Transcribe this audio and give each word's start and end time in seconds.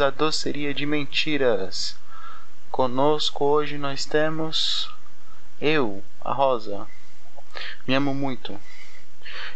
bem-vindos 0.00 0.02
à 0.02 0.10
Doceria 0.10 0.72
de 0.72 0.86
Mentiras. 0.86 1.94
Conosco 2.70 3.44
hoje 3.44 3.76
nós 3.76 4.06
temos 4.06 4.90
eu, 5.60 6.02
a 6.22 6.32
Rosa. 6.32 6.86
Me 7.86 7.94
amo 7.94 8.14
muito. 8.14 8.58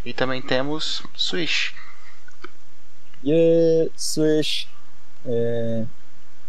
E 0.05 0.13
também 0.13 0.43
temos 0.43 1.03
Swish. 1.17 1.75
Yeah, 3.25 3.91
Swish. 3.97 4.69
É... 5.25 5.87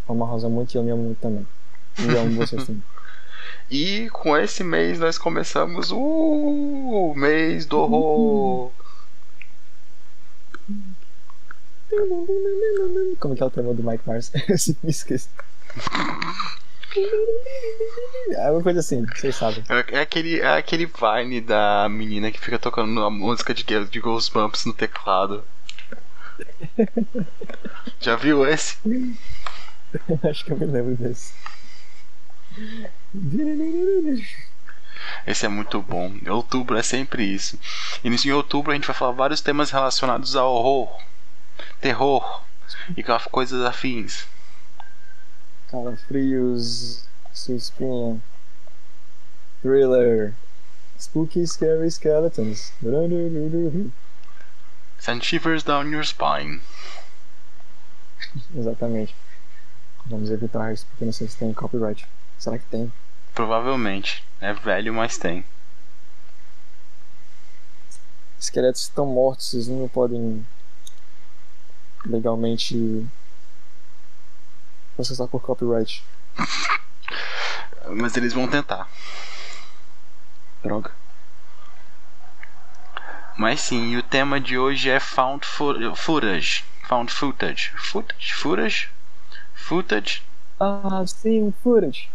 Amo 0.06 0.24
a 0.24 0.26
Rosa 0.26 0.48
muito 0.48 0.74
e 0.74 0.76
eu 0.76 0.82
me 0.82 0.90
amo 0.90 1.02
muito 1.04 1.20
também. 1.20 1.46
E 1.98 2.16
amo 2.18 2.36
vocês 2.36 2.64
também. 2.64 2.82
E 3.70 4.10
com 4.10 4.36
esse 4.36 4.62
mês 4.62 5.00
nós 5.00 5.18
começamos 5.18 5.90
o 5.90 7.14
mês 7.16 7.66
do 7.66 7.78
horror. 7.80 8.70
Como 13.20 13.34
que 13.34 13.42
é 13.42 13.46
o 13.46 13.50
tema 13.50 13.74
do 13.74 13.82
Mike 13.82 14.06
Mars? 14.06 14.32
Eu 14.48 14.58
sempre 14.58 14.80
me 14.84 14.90
esqueço. 14.90 15.28
É 18.30 18.50
uma 18.50 18.62
coisa 18.62 18.80
assim, 18.80 19.04
vocês 19.04 19.36
sabem. 19.36 19.62
É 19.88 20.00
aquele, 20.00 20.40
é 20.40 20.56
aquele 20.56 20.86
Vine 20.86 21.40
da 21.40 21.88
menina 21.88 22.30
que 22.30 22.40
fica 22.40 22.58
tocando 22.58 23.02
a 23.04 23.10
música 23.10 23.52
de, 23.52 23.62
de 23.64 24.00
Ghostbumps 24.00 24.64
no 24.64 24.72
teclado. 24.72 25.44
Já 28.00 28.16
viu 28.16 28.46
esse? 28.46 28.76
Acho 30.28 30.44
que 30.44 30.52
eu 30.52 30.56
me 30.56 30.66
lembro 30.66 30.96
desse. 30.96 31.32
Esse 35.26 35.46
é 35.46 35.48
muito 35.48 35.80
bom. 35.82 36.14
Outubro 36.28 36.76
é 36.76 36.82
sempre 36.82 37.24
isso. 37.24 37.58
E 38.02 38.08
em 38.08 38.32
outubro 38.32 38.72
a 38.72 38.74
gente 38.74 38.86
vai 38.86 38.96
falar 38.96 39.12
vários 39.12 39.40
temas 39.40 39.70
relacionados 39.70 40.34
ao 40.34 40.52
horror, 40.52 40.98
terror 41.80 42.44
e 42.96 43.02
coisas 43.30 43.64
afins. 43.64 44.26
Calafrios, 45.68 47.04
suspinha, 47.32 48.20
thriller, 49.62 50.34
spooky, 50.98 51.46
scary 51.46 51.90
skeletons. 51.90 52.72
Send 54.98 55.22
shivers 55.22 55.62
down 55.62 55.92
your 55.92 56.04
spine. 56.04 56.60
Exatamente. 58.56 59.14
Vamos 60.06 60.30
evitar 60.30 60.72
isso 60.72 60.86
porque 60.86 61.04
não 61.04 61.12
sei 61.12 61.28
se 61.28 61.36
tem 61.36 61.52
copyright. 61.52 62.06
Será 62.38 62.58
que 62.58 62.64
tem? 62.66 62.92
Provavelmente. 63.34 64.24
É 64.40 64.52
velho, 64.52 64.94
mas 64.94 65.18
tem. 65.18 65.44
Esqueletos 68.38 68.82
estão 68.82 69.06
mortos, 69.06 69.52
eles 69.54 69.68
não 69.68 69.88
podem 69.88 70.46
legalmente 72.08 73.06
processar 74.94 75.26
por 75.26 75.40
copyright. 75.40 76.02
mas 77.90 78.16
eles 78.16 78.32
vão 78.32 78.48
tentar. 78.48 78.88
Droga. 80.62 80.90
Mas 83.36 83.60
sim, 83.60 83.90
e 83.90 83.96
o 83.98 84.02
tema 84.02 84.40
de 84.40 84.58
hoje 84.58 84.88
é 84.88 84.98
Found 84.98 85.46
Footage. 85.46 86.64
Found 86.88 87.12
Footage. 87.12 87.70
Footage? 87.76 88.34
Footage? 88.34 88.88
Footage? 89.54 90.22
Ah, 90.58 91.04
sim, 91.06 91.52
footage. 91.62 92.08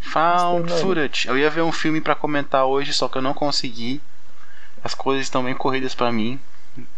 Found 0.00 0.70
footage. 0.80 1.28
Eu 1.28 1.38
ia 1.38 1.48
ver 1.48 1.62
um 1.62 1.72
filme 1.72 2.00
para 2.00 2.14
comentar 2.14 2.66
hoje, 2.66 2.92
só 2.92 3.08
que 3.08 3.16
eu 3.16 3.22
não 3.22 3.32
consegui. 3.32 4.02
As 4.84 4.94
coisas 4.94 5.24
estão 5.24 5.44
bem 5.44 5.54
corridas 5.54 5.94
para 5.94 6.12
mim. 6.12 6.38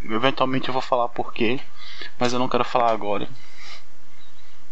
Eventualmente 0.02 0.68
eu 0.68 0.72
vou 0.72 0.82
falar 0.82 1.08
porquê, 1.08 1.60
mas 2.18 2.32
eu 2.32 2.38
não 2.38 2.48
quero 2.48 2.64
falar 2.64 2.92
agora. 2.92 3.28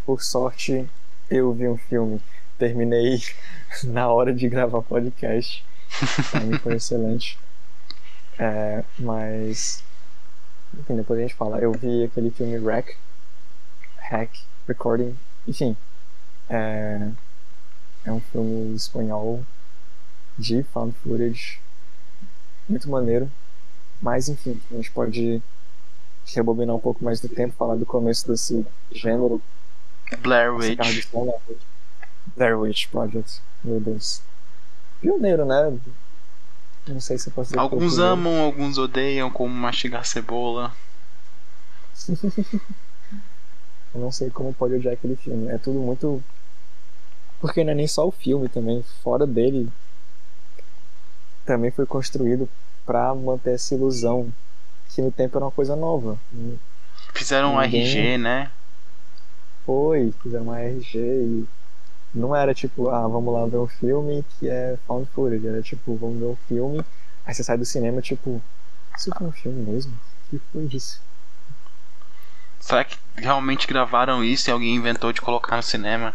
Por 0.05 0.23
sorte, 0.23 0.89
eu 1.31 1.53
vi 1.53 1.69
um 1.69 1.79
filme. 1.79 2.21
Terminei 2.59 3.23
na 3.85 4.09
hora 4.09 4.35
de 4.35 4.49
gravar 4.49 4.83
podcast. 4.83 5.65
Foi 6.63 6.75
excelente. 6.77 7.39
É, 8.39 8.85
mas. 8.99 9.85
Enfim, 10.79 10.97
depois 10.97 11.19
a 11.19 11.23
gente 11.23 11.35
fala. 11.35 11.59
Eu 11.59 11.73
vi 11.73 12.05
aquele 12.05 12.31
filme 12.31 12.59
Rec. 12.59 12.97
Hack 13.99 14.31
Recording. 14.67 15.17
Enfim. 15.47 15.77
É, 16.49 17.09
é 18.05 18.13
um 18.13 18.21
filme 18.21 18.75
espanhol 18.75 19.45
de 20.39 20.63
found 20.65 20.95
footage 21.03 21.61
muito 22.69 22.91
maneiro. 22.91 23.31
Mas 24.01 24.29
enfim, 24.29 24.61
a 24.71 24.75
gente 24.75 24.91
pode 24.91 25.43
rebobinar 26.27 26.75
um 26.75 26.81
pouco 26.81 27.05
mais 27.05 27.21
do 27.21 27.29
tempo, 27.29 27.55
falar 27.57 27.77
do 27.77 27.87
começo 27.87 28.27
desse 28.29 28.67
gênero. 28.91 29.41
Blair 30.21 30.55
Witch. 30.55 31.09
Blair 32.37 32.59
Witch 32.59 32.89
Project, 32.89 33.41
meu 33.65 33.81
Deus. 33.81 34.23
Pioneiro, 35.01 35.45
né? 35.45 35.79
Não 36.87 37.01
sei 37.01 37.19
se 37.19 37.29
eu 37.29 37.33
posso 37.33 37.51
dizer. 37.51 37.61
Alguns 37.61 37.99
amam, 37.99 38.41
alguns 38.41 38.79
odeiam, 38.79 39.31
como 39.31 39.55
mastigar 39.55 40.05
cebola. 40.05 40.75
eu 43.95 44.01
não 44.01 44.11
sei 44.11 44.31
como 44.31 44.53
pode 44.53 44.75
odiar 44.75 44.95
aquele 44.95 45.17
filme. 45.17 45.49
É 45.49 45.59
tudo 45.59 45.79
muito 45.79 46.23
porque 47.43 47.65
não 47.65 47.73
é 47.73 47.75
nem 47.75 47.89
só 47.89 48.07
o 48.07 48.13
filme 48.13 48.49
também, 48.49 48.85
fora 49.03 49.27
dele 49.27 49.69
também 51.45 51.73
foi 51.73 51.85
construído 51.85 52.49
para 52.87 53.13
manter 53.15 53.55
essa 53.55 53.75
ilusão 53.75 54.33
que 54.95 55.03
no 55.03 55.11
tempo 55.11 55.37
era 55.39 55.45
uma 55.45 55.51
coisa 55.51 55.75
nova. 55.75 56.19
Fizeram 57.15 57.61
Ninguém... 57.61 57.83
um 57.83 57.85
RG, 57.85 58.19
né? 58.19 58.51
Foi, 59.65 60.13
fizeram 60.23 60.45
uma 60.45 60.61
RG 60.61 60.99
e 60.99 61.49
não 62.15 62.35
era 62.35 62.55
tipo, 62.55 62.89
ah, 62.89 63.07
vamos 63.09 63.33
lá 63.33 63.47
ver 63.47 63.59
um 63.59 63.67
filme 63.67 64.25
que 64.39 64.49
é 64.49 64.77
found 64.87 65.09
footage, 65.15 65.47
era 65.47 65.63
tipo, 65.63 65.97
vamos 65.97 66.19
ver 66.19 66.27
um 66.27 66.37
filme, 66.49 66.85
aí 67.25 67.35
você 67.35 67.43
sai 67.43 67.57
do 67.57 67.65
cinema 67.65 68.03
tipo, 68.03 68.43
isso 68.97 69.11
foi 69.17 69.27
um 69.27 69.33
filme 69.33 69.63
mesmo? 69.63 69.93
O 69.93 70.31
que 70.31 70.39
foi 70.53 70.69
isso? 70.73 71.01
Será 72.61 72.85
que 72.85 72.97
realmente 73.17 73.67
gravaram 73.67 74.23
isso 74.23 74.49
e 74.49 74.53
alguém 74.53 74.77
inventou 74.77 75.13
de 75.13 75.21
colocar 75.21 75.57
no 75.57 75.63
cinema? 75.63 76.15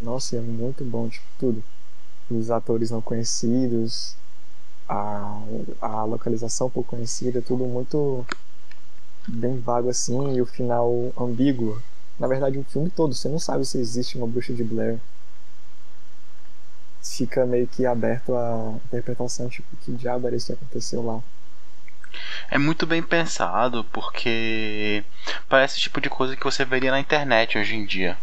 Nossa, 0.00 0.36
é 0.36 0.40
muito 0.40 0.84
bom, 0.84 1.08
tipo, 1.08 1.26
tudo. 1.38 1.64
Os 2.30 2.50
atores 2.50 2.90
não 2.90 3.00
conhecidos, 3.00 4.14
a, 4.88 5.40
a 5.80 6.04
localização 6.04 6.70
pouco 6.70 6.90
conhecida, 6.90 7.42
tudo 7.42 7.64
muito 7.64 8.24
bem 9.26 9.60
vago 9.60 9.90
assim, 9.90 10.34
e 10.34 10.40
o 10.40 10.46
final 10.46 11.12
ambíguo. 11.18 11.80
Na 12.18 12.26
verdade, 12.26 12.58
o 12.58 12.64
filme 12.64 12.90
todo, 12.90 13.14
você 13.14 13.28
não 13.28 13.38
sabe 13.38 13.64
se 13.64 13.78
existe 13.78 14.16
uma 14.16 14.26
bruxa 14.26 14.52
de 14.52 14.64
Blair. 14.64 14.98
Fica 17.02 17.46
meio 17.46 17.66
que 17.66 17.86
aberto 17.86 18.34
a 18.34 18.74
interpretação, 18.86 19.48
tipo, 19.48 19.76
que 19.76 19.92
diabo 19.92 20.26
era 20.26 20.36
isso 20.36 20.46
que 20.46 20.52
aconteceu 20.52 21.04
lá. 21.04 21.22
É 22.50 22.58
muito 22.58 22.86
bem 22.86 23.02
pensado, 23.02 23.84
porque 23.84 25.04
parece 25.48 25.78
o 25.78 25.80
tipo 25.80 26.00
de 26.00 26.08
coisa 26.08 26.34
que 26.34 26.44
você 26.44 26.64
veria 26.64 26.90
na 26.90 27.00
internet 27.00 27.58
hoje 27.58 27.76
em 27.76 27.84
dia. 27.84 28.16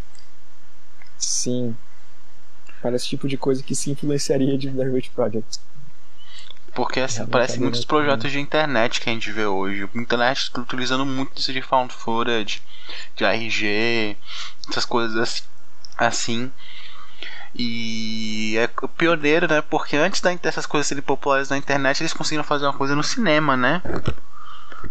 Sim. 1.18 1.76
Parece 2.82 3.08
tipo 3.08 3.28
de 3.28 3.38
coisa 3.38 3.64
que 3.64 3.76
se 3.76 3.92
influenciaria 3.92 4.58
de 4.58 4.70
Blair 4.70 4.94
Witch 4.94 5.10
Project. 5.12 5.60
Porque 6.76 7.00
assim, 7.00 7.26
parece 7.26 7.58
muitos 7.58 7.86
projetos 7.86 8.30
de 8.30 8.38
internet 8.38 9.00
que 9.00 9.10
a 9.10 9.14
gente 9.14 9.32
vê 9.32 9.46
hoje. 9.46 9.90
Internet 9.96 10.52
utilizando 10.58 11.06
muito 11.06 11.40
isso 11.40 11.54
de 11.54 11.62
found 11.62 11.94
footage, 11.94 12.62
de 13.16 13.24
RG, 13.24 14.18
essas 14.70 14.84
coisas 14.84 15.48
assim. 15.98 16.52
E 17.56 18.58
é 18.58 18.68
pioneiro, 18.98 19.48
né? 19.48 19.62
Porque 19.62 19.96
antes 19.96 20.20
dessas 20.20 20.66
coisas 20.66 20.86
serem 20.86 21.02
populares 21.02 21.50
na 21.50 21.58
internet, 21.58 22.02
eles 22.02 22.12
conseguiram 22.12 22.44
fazer 22.44 22.66
uma 22.66 22.74
coisa 22.74 22.94
no 22.94 23.04
cinema, 23.04 23.56
né? 23.56 23.82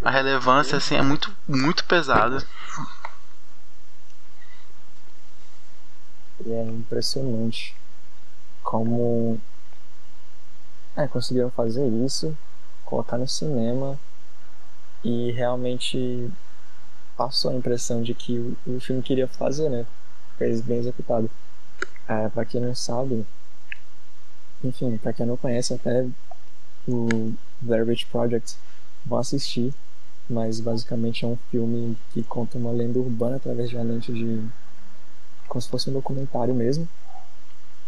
A 0.03 0.09
relevância 0.09 0.77
assim 0.77 0.95
é 0.95 1.03
muito 1.03 1.31
muito 1.47 1.85
pesada. 1.85 2.43
E 6.43 6.51
é 6.51 6.63
impressionante 6.63 7.75
como 8.63 9.39
é, 10.95 11.07
conseguiram 11.07 11.49
fazer 11.51 11.87
isso, 12.05 12.35
colocar 12.85 13.17
no 13.17 13.27
cinema 13.27 13.99
e 15.03 15.31
realmente 15.31 16.29
passou 17.17 17.51
a 17.51 17.55
impressão 17.55 18.01
de 18.01 18.13
que 18.13 18.37
o, 18.37 18.57
o 18.75 18.79
filme 18.79 19.01
queria 19.01 19.27
fazer, 19.27 19.69
né? 19.69 19.85
Fez 20.37 20.61
bem 20.61 20.79
executado. 20.79 21.29
É, 22.07 22.29
pra 22.29 22.45
quem 22.45 22.61
não 22.61 22.75
sabe, 22.75 23.25
enfim, 24.63 24.97
pra 24.97 25.13
quem 25.13 25.25
não 25.25 25.37
conhece 25.37 25.73
até 25.73 26.07
o 26.87 27.33
Blair 27.61 27.87
Witch 27.87 28.05
Project, 28.05 28.57
vão 29.05 29.19
assistir, 29.19 29.73
mas 30.29 30.59
basicamente 30.59 31.25
é 31.25 31.27
um 31.27 31.37
filme 31.49 31.97
que 32.13 32.23
conta 32.23 32.57
uma 32.57 32.71
lenda 32.71 32.99
urbana 32.99 33.37
através 33.37 33.69
de 33.69 33.75
uma 33.75 33.83
lente 33.83 34.13
de 34.13 34.47
como 35.47 35.61
se 35.61 35.69
fosse 35.69 35.89
um 35.89 35.93
documentário 35.93 36.53
mesmo. 36.53 36.87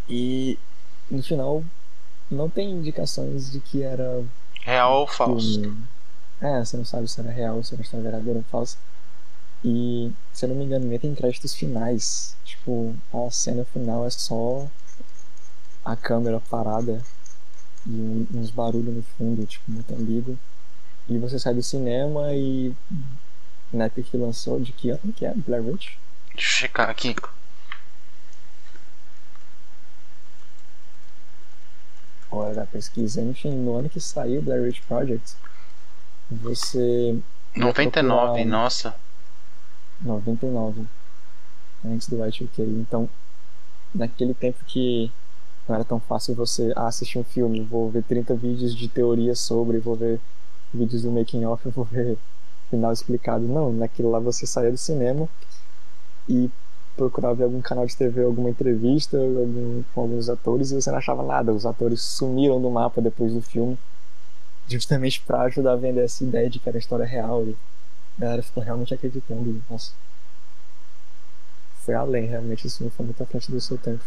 E 0.10 0.58
no 1.10 1.22
final 1.22 1.64
não 2.30 2.50
tem 2.50 2.72
indicações 2.72 3.52
de 3.52 3.60
que 3.60 3.84
era 3.84 4.24
Real 4.62 5.00
ou 5.02 5.08
falso? 5.08 5.62
filme. 5.62 5.84
É, 6.42 6.60
você 6.64 6.78
não 6.78 6.86
sabe 6.86 7.08
se 7.08 7.20
era 7.20 7.32
real, 7.32 7.64
se 7.64 7.74
era 7.74 7.82
história 7.82 8.04
verdadeira 8.04 8.40
ou 8.40 8.46
falsa. 8.46 8.78
E, 9.64 10.12
se 10.34 10.46
eu 10.46 10.50
não 10.50 10.56
me 10.56 10.66
engano, 10.66 10.86
nem 10.86 11.00
tem 11.00 11.16
créditos 11.16 11.54
finais. 11.54 12.36
Tipo, 12.46 12.96
a 13.14 13.32
cena 13.32 13.66
final 13.66 14.06
é 14.06 14.10
só 14.10 14.68
a 15.84 15.96
câmera 15.96 16.40
parada 16.40 17.02
e 17.86 17.90
um- 17.90 18.28
uns 18.36 18.52
barulhos 18.52 18.94
no 18.94 19.02
fundo, 19.02 19.46
tipo, 19.48 19.72
muito 19.72 19.94
ambíguo. 19.94 20.38
E 21.10 21.18
você 21.18 21.40
sai 21.40 21.54
do 21.54 21.64
cinema 21.64 22.34
e. 22.36 22.74
Na 23.72 23.86
época 23.86 24.04
que 24.04 24.16
lançou, 24.18 24.60
de 24.60 24.72
que 24.72 24.90
ano 24.92 25.14
que 25.16 25.26
é? 25.26 25.34
Blair 25.34 25.66
Witch? 25.66 25.96
Deixa 26.34 26.48
eu 26.66 26.68
checar 26.68 26.90
aqui. 26.90 27.16
hora 32.30 32.47
da 32.58 32.66
pesquisa. 32.66 33.22
Enfim, 33.22 33.52
no 33.52 33.76
ano 33.78 33.90
que 33.90 34.00
saiu 34.00 34.42
Blair 34.42 34.64
Witch 34.64 34.82
Project, 34.88 35.36
você. 36.30 37.14
ia 37.56 37.64
99, 37.64 38.26
procurar- 38.26 38.46
nossa. 38.46 38.96
99. 40.02 40.86
Antes 41.86 42.08
do 42.10 42.18
Y2K. 42.18 42.64
Então, 42.64 43.10
naquele 43.94 44.34
tempo 44.34 44.60
que 44.66 45.12
não 45.68 45.76
era 45.76 45.84
tão 45.86 46.00
fácil 46.00 46.36
você 46.36 46.74
ah, 46.76 46.88
assistir 46.88 47.18
um 47.20 47.24
filme, 47.24 47.62
vou 47.62 47.90
ver 47.90 48.04
30 48.04 48.36
vídeos 48.36 48.76
de 48.76 48.88
teoria 48.88 49.36
sobre, 49.36 49.80
vou 49.80 49.96
ver 49.96 50.20
vídeos 50.74 51.04
do 51.04 51.12
making 51.12 51.46
off, 51.46 51.68
vou 51.70 51.86
ver 51.86 52.18
final 52.70 52.92
explicado. 52.92 53.48
Não, 53.48 53.72
naquilo 53.72 54.12
lá 54.12 54.20
você 54.20 54.46
saía 54.46 54.72
do 54.72 54.78
cinema 54.78 55.28
e 56.28 56.50
procurava 56.98 57.36
ver 57.36 57.44
algum 57.44 57.62
canal 57.62 57.86
de 57.86 57.96
TV, 57.96 58.24
alguma 58.24 58.50
entrevista 58.50 59.18
algum, 59.18 59.84
com 59.94 60.02
alguns 60.02 60.28
atores 60.30 60.72
e 60.72 60.76
você 60.76 60.90
não 60.90 60.98
achava 60.98 61.24
nada. 61.24 61.54
Os 61.54 61.66
atores 61.66 62.02
sumiram 62.02 62.62
do 62.62 62.70
mapa 62.70 63.02
depois 63.02 63.34
do 63.34 63.42
filme, 63.42 63.78
justamente 64.68 65.22
para 65.22 65.44
ajudar 65.44 65.74
a 65.74 65.76
vender 65.78 66.04
essa 66.04 66.24
ideia 66.24 66.50
de 66.50 66.60
que 66.60 66.68
era 66.68 66.78
história 66.78 67.06
real. 67.06 67.46
E 67.46 67.56
a 68.18 68.22
galera 68.22 68.44
ficou 68.44 68.64
realmente 68.64 68.94
acreditando. 68.94 69.64
Nossa. 69.70 69.94
Foi 71.86 71.94
além, 71.94 72.26
realmente, 72.26 72.68
esse 72.68 72.78
filme 72.80 72.92
foi 72.92 73.06
muito 73.06 73.24
à 73.24 73.26
frente 73.26 73.52
do 73.52 73.62
seu 73.62 73.78
tempo. 73.78 74.04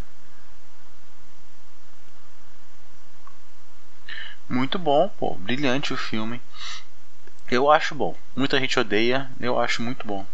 Muito 4.49 4.79
bom, 4.79 5.09
pô. 5.17 5.35
Brilhante 5.37 5.95
o 5.95 5.97
filme. 5.97 6.43
Eu 7.49 7.71
acho 7.71 7.95
bom. 7.95 8.17
Muita 8.37 8.59
gente 8.59 8.79
odeia, 8.79 9.31
eu 9.41 9.59
acho 9.59 9.83
muito 9.83 10.07
bom. 10.07 10.27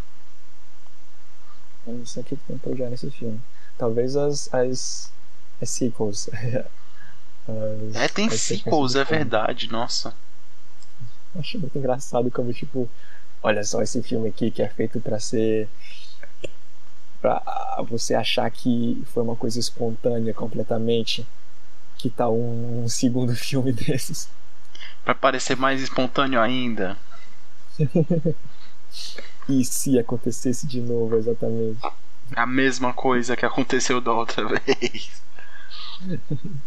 É 1.87 1.91
isso 1.91 2.19
aqui 2.19 2.35
que 2.35 2.43
tem 2.47 2.57
pra 2.57 2.71
odiar 2.71 2.89
nesse 2.89 3.09
filme. 3.11 3.39
Talvez 3.77 4.15
as, 4.15 4.53
as, 4.53 5.11
as 5.61 5.69
sequels. 5.69 6.29
As- 7.47 7.95
É, 7.95 8.07
tem 8.09 8.29
sequels, 8.29 8.95
é 8.95 9.03
verdade, 9.05 9.71
nossa. 9.71 10.13
Acho 11.39 11.57
muito 11.59 11.77
engraçado 11.77 12.29
como, 12.29 12.51
tipo, 12.51 12.89
olha 13.41 13.63
só 13.63 13.81
esse 13.81 14.03
filme 14.03 14.27
aqui 14.27 14.51
que 14.51 14.61
é 14.61 14.67
feito 14.67 14.99
pra 14.99 15.17
ser. 15.19 15.69
pra 17.21 17.41
você 17.87 18.15
achar 18.15 18.49
que 18.51 19.01
foi 19.13 19.23
uma 19.23 19.35
coisa 19.35 19.59
espontânea 19.59 20.33
completamente. 20.33 21.25
Que 21.97 22.09
tal 22.09 22.35
um, 22.37 22.83
um 22.83 22.89
segundo 22.89 23.33
filme 23.37 23.71
desses? 23.71 24.27
Pra 25.05 25.15
parecer 25.15 25.55
mais 25.55 25.81
espontâneo 25.81 26.41
ainda. 26.41 26.97
E 29.49 29.63
se 29.63 29.97
acontecesse 29.97 30.67
de 30.67 30.81
novo, 30.81 31.15
exatamente? 31.15 31.79
A 32.35 32.45
mesma 32.45 32.93
coisa 32.93 33.35
que 33.35 33.45
aconteceu 33.45 34.01
da 34.01 34.11
outra 34.11 34.45
vez. 34.47 35.21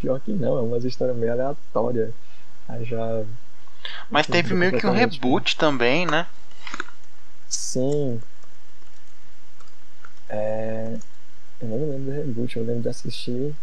Pior 0.01 0.19
que 0.21 0.33
não, 0.33 0.59
é 0.59 0.63
uma 0.63 0.79
história 0.79 1.15
meio 1.15 1.33
aleatória. 1.33 2.13
Aí 2.69 2.85
já. 2.85 3.25
Mas 4.11 4.27
teve 4.27 4.55
meio 4.55 4.73
que 4.73 4.79
um 4.79 4.91
Completamente, 4.91 5.15
reboot 5.15 5.57
também, 5.57 6.07
né? 6.07 6.27
Sim. 7.49 8.21
É... 10.29 10.97
Eu 11.61 11.69
não 11.69 11.79
me 11.79 11.87
lembro 11.87 12.05
do 12.07 12.13
reboot, 12.13 12.57
eu 12.57 12.65
lembro 12.65 12.83
de 12.83 12.89
assistir 12.89 13.55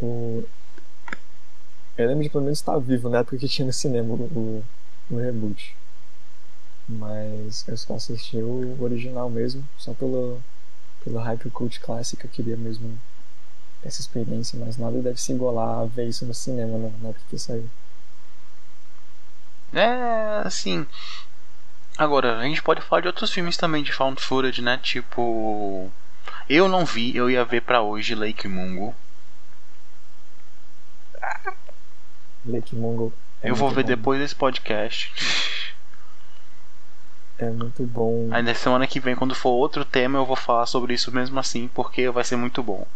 o. 0.00 0.44
Eu 1.96 2.08
lembro 2.08 2.24
de 2.24 2.30
pelo 2.30 2.44
menos 2.44 2.58
estar 2.58 2.78
vivo 2.78 3.08
na 3.08 3.18
época 3.18 3.36
que 3.38 3.48
tinha 3.48 3.66
no 3.66 3.72
cinema 3.72 4.14
o, 4.14 4.64
o 5.10 5.16
reboot. 5.16 5.76
Mas 6.88 7.66
eu 7.68 7.76
só 7.76 7.94
assisti 7.94 8.36
o 8.38 8.76
original 8.82 9.30
mesmo, 9.30 9.66
só 9.78 9.94
pelo, 9.94 10.40
pelo 11.04 11.18
hype 11.18 11.50
cult 11.50 11.80
clássico, 11.80 12.26
eu 12.26 12.30
queria 12.30 12.56
mesmo 12.56 12.98
essa 13.82 14.00
experiência, 14.00 14.58
mas 14.58 14.76
nada 14.76 15.00
deve 15.00 15.20
se 15.20 15.32
igualar 15.32 15.80
a 15.80 15.84
ver 15.84 16.08
isso 16.08 16.24
no 16.24 16.34
cinema 16.34 16.78
né, 16.78 16.92
na 17.00 17.08
época 17.10 17.24
que 17.28 17.38
saiu. 17.38 17.68
É, 19.72 20.42
assim. 20.44 20.86
Agora, 21.96 22.38
a 22.38 22.42
gente 22.44 22.62
pode 22.62 22.80
falar 22.82 23.02
de 23.02 23.06
outros 23.08 23.30
filmes 23.30 23.56
também 23.56 23.82
de 23.82 23.92
found 23.92 24.20
footage, 24.20 24.62
né? 24.62 24.78
Tipo. 24.82 25.90
Eu 26.48 26.68
não 26.68 26.84
vi, 26.84 27.16
eu 27.16 27.30
ia 27.30 27.44
ver 27.44 27.62
pra 27.62 27.82
hoje 27.82 28.14
Lake 28.14 28.46
Mungo. 28.46 28.94
Lake 32.44 32.74
Mungo. 32.74 33.12
é 33.42 33.50
eu 33.50 33.54
vou 33.54 33.70
ver 33.70 33.82
bom. 33.82 33.88
depois 33.88 34.20
desse 34.20 34.34
podcast. 34.34 35.12
É 37.42 37.50
muito 37.50 37.84
bom. 37.84 38.28
Aí 38.30 38.40
na 38.40 38.54
semana 38.54 38.86
que 38.86 39.00
vem, 39.00 39.16
quando 39.16 39.34
for 39.34 39.50
outro 39.50 39.84
tema, 39.84 40.16
eu 40.16 40.24
vou 40.24 40.36
falar 40.36 40.64
sobre 40.64 40.94
isso 40.94 41.10
mesmo 41.10 41.40
assim, 41.40 41.66
porque 41.74 42.08
vai 42.08 42.22
ser 42.22 42.36
muito 42.36 42.62
bom. 42.62 42.86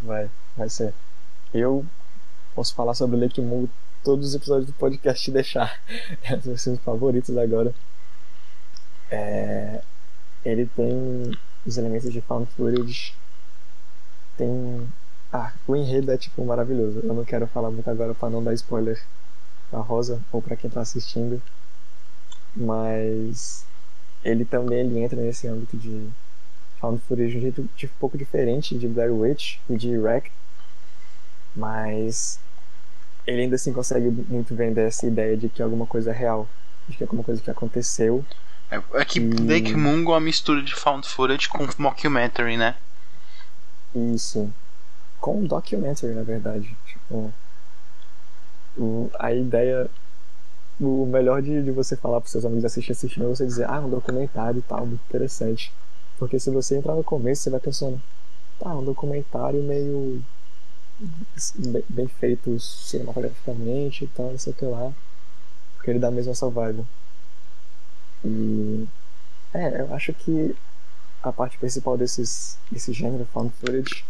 Vai, 0.00 0.30
vai 0.56 0.68
ser. 0.68 0.94
Eu 1.52 1.84
posso 2.54 2.72
falar 2.72 2.94
sobre 2.94 3.16
Lake 3.16 3.40
Mungo 3.40 3.68
todos 4.04 4.28
os 4.28 4.34
episódios 4.36 4.66
do 4.66 4.72
podcast 4.74 5.28
e 5.28 5.32
deixar. 5.34 5.76
É 6.22 6.34
um 6.34 6.38
dos 6.38 6.66
meus 6.66 6.80
favoritos 6.82 7.36
agora. 7.36 7.74
É, 9.10 9.82
ele 10.44 10.66
tem 10.66 11.36
os 11.66 11.76
elementos 11.76 12.12
de 12.12 12.20
found 12.20 12.48
footage. 12.56 13.12
Tem. 14.36 14.88
Ah, 15.32 15.52
o 15.66 15.74
enredo 15.74 16.12
é 16.12 16.16
tipo 16.16 16.44
maravilhoso. 16.44 17.00
Eu 17.02 17.12
não 17.12 17.24
quero 17.24 17.48
falar 17.48 17.72
muito 17.72 17.90
agora 17.90 18.14
para 18.14 18.30
não 18.30 18.42
dar 18.44 18.54
spoiler 18.54 19.02
pra 19.68 19.80
Rosa 19.80 20.20
ou 20.30 20.40
para 20.40 20.54
quem 20.54 20.70
tá 20.70 20.80
assistindo. 20.80 21.42
Mas 22.54 23.64
ele 24.24 24.44
também 24.44 24.80
ele 24.80 24.98
entra 25.00 25.20
nesse 25.20 25.46
âmbito 25.48 25.76
de 25.76 26.08
found 26.80 27.00
footage 27.02 27.30
de 27.32 27.38
um 27.38 27.40
jeito 27.40 27.68
de- 27.76 27.86
um 27.86 27.98
pouco 27.98 28.18
diferente 28.18 28.78
de 28.78 28.88
Blair 28.88 29.12
Witch 29.12 29.58
e 29.70 29.76
de 29.76 29.96
Wreck, 29.96 30.30
mas 31.54 32.38
ele 33.26 33.42
ainda 33.42 33.56
assim 33.56 33.72
consegue 33.72 34.10
muito 34.10 34.54
vender 34.54 34.88
essa 34.88 35.06
ideia 35.06 35.36
de 35.36 35.48
que 35.48 35.62
alguma 35.62 35.86
coisa 35.86 36.10
é 36.10 36.14
real, 36.14 36.48
de 36.88 36.96
que 36.96 37.02
alguma 37.04 37.22
coisa 37.22 37.40
que 37.40 37.50
aconteceu. 37.50 38.24
É, 38.70 38.76
é 39.00 39.04
que 39.04 39.20
Hum. 39.20 39.46
Lake 39.46 39.74
Mungo 39.76 40.12
é 40.12 40.14
uma 40.14 40.20
mistura 40.20 40.62
de 40.62 40.74
found 40.74 41.06
footage 41.06 41.48
com 41.48 41.66
mockumentary, 41.78 42.56
né? 42.56 42.74
Isso. 43.94 44.50
Com 45.20 45.40
um 45.40 45.44
documentary, 45.46 46.14
na 46.14 46.22
verdade. 46.22 46.74
Tipo, 46.86 47.32
a 49.18 49.32
ideia. 49.32 49.88
O 50.82 51.06
melhor 51.06 51.40
de, 51.40 51.62
de 51.62 51.70
você 51.70 51.96
falar 51.96 52.20
para 52.20 52.28
seus 52.28 52.44
amigos 52.44 52.64
assistir 52.64 52.90
esse 52.90 53.08
filme 53.08 53.30
é 53.30 53.36
você 53.36 53.46
dizer, 53.46 53.70
ah, 53.70 53.78
um 53.78 53.88
documentário 53.88 54.58
e 54.58 54.62
tal, 54.62 54.84
muito 54.84 55.00
interessante. 55.08 55.72
Porque 56.18 56.40
se 56.40 56.50
você 56.50 56.76
entrar 56.76 56.96
no 56.96 57.04
começo, 57.04 57.42
você 57.42 57.50
vai 57.50 57.60
pensando, 57.60 58.02
tá, 58.58 58.74
um 58.74 58.84
documentário 58.84 59.62
meio. 59.62 60.20
bem, 61.56 61.84
bem 61.88 62.08
feito 62.08 62.58
cinematograficamente 62.58 64.04
e 64.04 64.08
tal, 64.08 64.32
não 64.32 64.38
sei 64.38 64.52
o 64.52 64.56
que 64.56 64.64
lá. 64.64 64.92
Porque 65.76 65.90
ele 65.90 66.00
dá 66.00 66.10
mesmo 66.10 66.32
essa 66.32 66.50
vibe. 66.50 66.84
E. 68.24 68.88
É, 69.54 69.82
eu 69.82 69.94
acho 69.94 70.12
que 70.12 70.56
a 71.22 71.32
parte 71.32 71.58
principal 71.58 71.96
desses, 71.96 72.58
desse 72.70 72.92
gênero 72.92 73.24
found 73.32 73.52
footage 73.60 74.04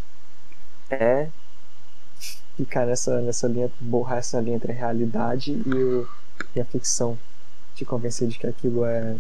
é 0.88 1.28
ficar 2.56 2.86
nessa, 2.86 3.20
nessa 3.20 3.46
linha, 3.46 3.70
borrar 3.80 4.18
essa 4.18 4.40
linha 4.40 4.56
entre 4.56 4.72
a 4.72 4.74
realidade 4.74 5.52
e, 5.52 5.74
o, 5.74 6.08
e 6.54 6.60
a 6.60 6.64
ficção. 6.64 7.18
Te 7.74 7.84
convencer 7.84 8.28
de 8.28 8.38
que 8.38 8.46
aquilo 8.46 8.84
é, 8.84 9.16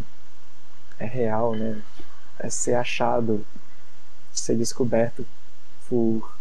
é 0.98 1.06
real, 1.06 1.54
né? 1.54 1.80
É 2.38 2.50
ser 2.50 2.74
achado, 2.74 3.44
ser 4.32 4.56
descoberto 4.56 5.26
por 5.88 6.34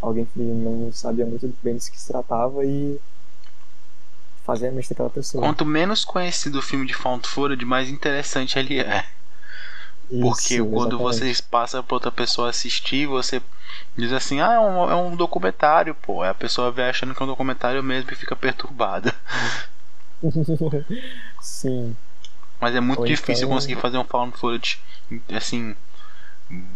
alguém 0.00 0.24
que 0.26 0.38
não 0.38 0.92
sabia 0.92 1.26
muito 1.26 1.52
bem 1.62 1.74
do 1.74 1.80
que 1.80 2.00
se 2.00 2.08
tratava 2.08 2.64
e 2.64 3.00
fazer 4.44 4.68
a 4.68 4.72
mente 4.72 4.88
daquela 4.88 5.10
pessoa. 5.10 5.42
Quanto 5.42 5.64
menos 5.64 6.04
conhecido 6.04 6.58
o 6.58 6.62
filme 6.62 6.86
de 6.86 6.94
found 6.94 7.26
footage, 7.28 7.64
mais 7.64 7.88
interessante 7.88 8.58
ele 8.58 8.80
é. 8.80 9.04
Porque 10.08 10.54
Isso, 10.54 10.64
quando 10.64 10.96
exatamente. 10.96 11.02
vocês 11.02 11.40
passam 11.40 11.82
pra 11.82 11.96
outra 11.96 12.10
pessoa 12.10 12.48
assistir, 12.48 13.06
você 13.06 13.42
diz 13.94 14.10
assim, 14.10 14.40
ah, 14.40 14.54
é 14.54 14.58
um, 14.58 14.90
é 14.90 14.96
um 14.96 15.14
documentário, 15.14 15.94
pô. 15.94 16.22
Aí 16.22 16.30
a 16.30 16.34
pessoa 16.34 16.70
vê 16.70 16.84
achando 16.84 17.14
que 17.14 17.22
é 17.22 17.24
um 17.26 17.28
documentário 17.28 17.82
mesmo 17.82 18.10
e 18.10 18.16
fica 18.16 18.34
perturbada. 18.34 19.14
Sim, 21.40 21.96
Mas 22.60 22.74
é 22.74 22.80
muito 22.80 23.00
Ou 23.00 23.06
difícil 23.06 23.44
então- 23.44 23.56
conseguir 23.56 23.76
fazer 23.80 23.98
um 23.98 24.04
found 24.04 24.36
footage 24.36 24.78
assim 25.34 25.76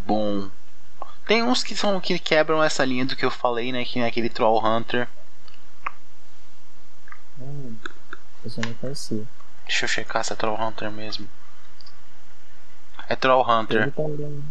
bom. 0.07 0.49
Tem 1.27 1.43
uns 1.43 1.63
que 1.63 1.75
são 1.77 2.01
que 2.01 2.19
quebram 2.19 2.63
essa 2.63 2.85
linha 2.85 3.05
do 3.07 3.17
que 3.17 3.25
eu 3.25 3.31
falei, 3.31 3.73
né? 3.73 3.85
Que 3.85 4.01
é 4.01 4.07
aquele 4.07 4.29
Troll 4.29 4.65
Hunter. 4.65 5.09
Esse 8.45 8.61
eu 8.61 8.67
não 8.67 8.75
conhecia. 8.75 9.25
Deixa 9.67 9.85
eu 9.85 9.89
checar 9.89 10.25
se 10.25 10.33
é 10.33 10.37
Troll 10.37 10.61
Hunter 10.61 10.91
mesmo. 10.91 11.29
É 13.09 13.17
Troll 13.17 13.49
Hunter. 13.49 13.91
Teve 13.91 13.93
também, 13.93 14.45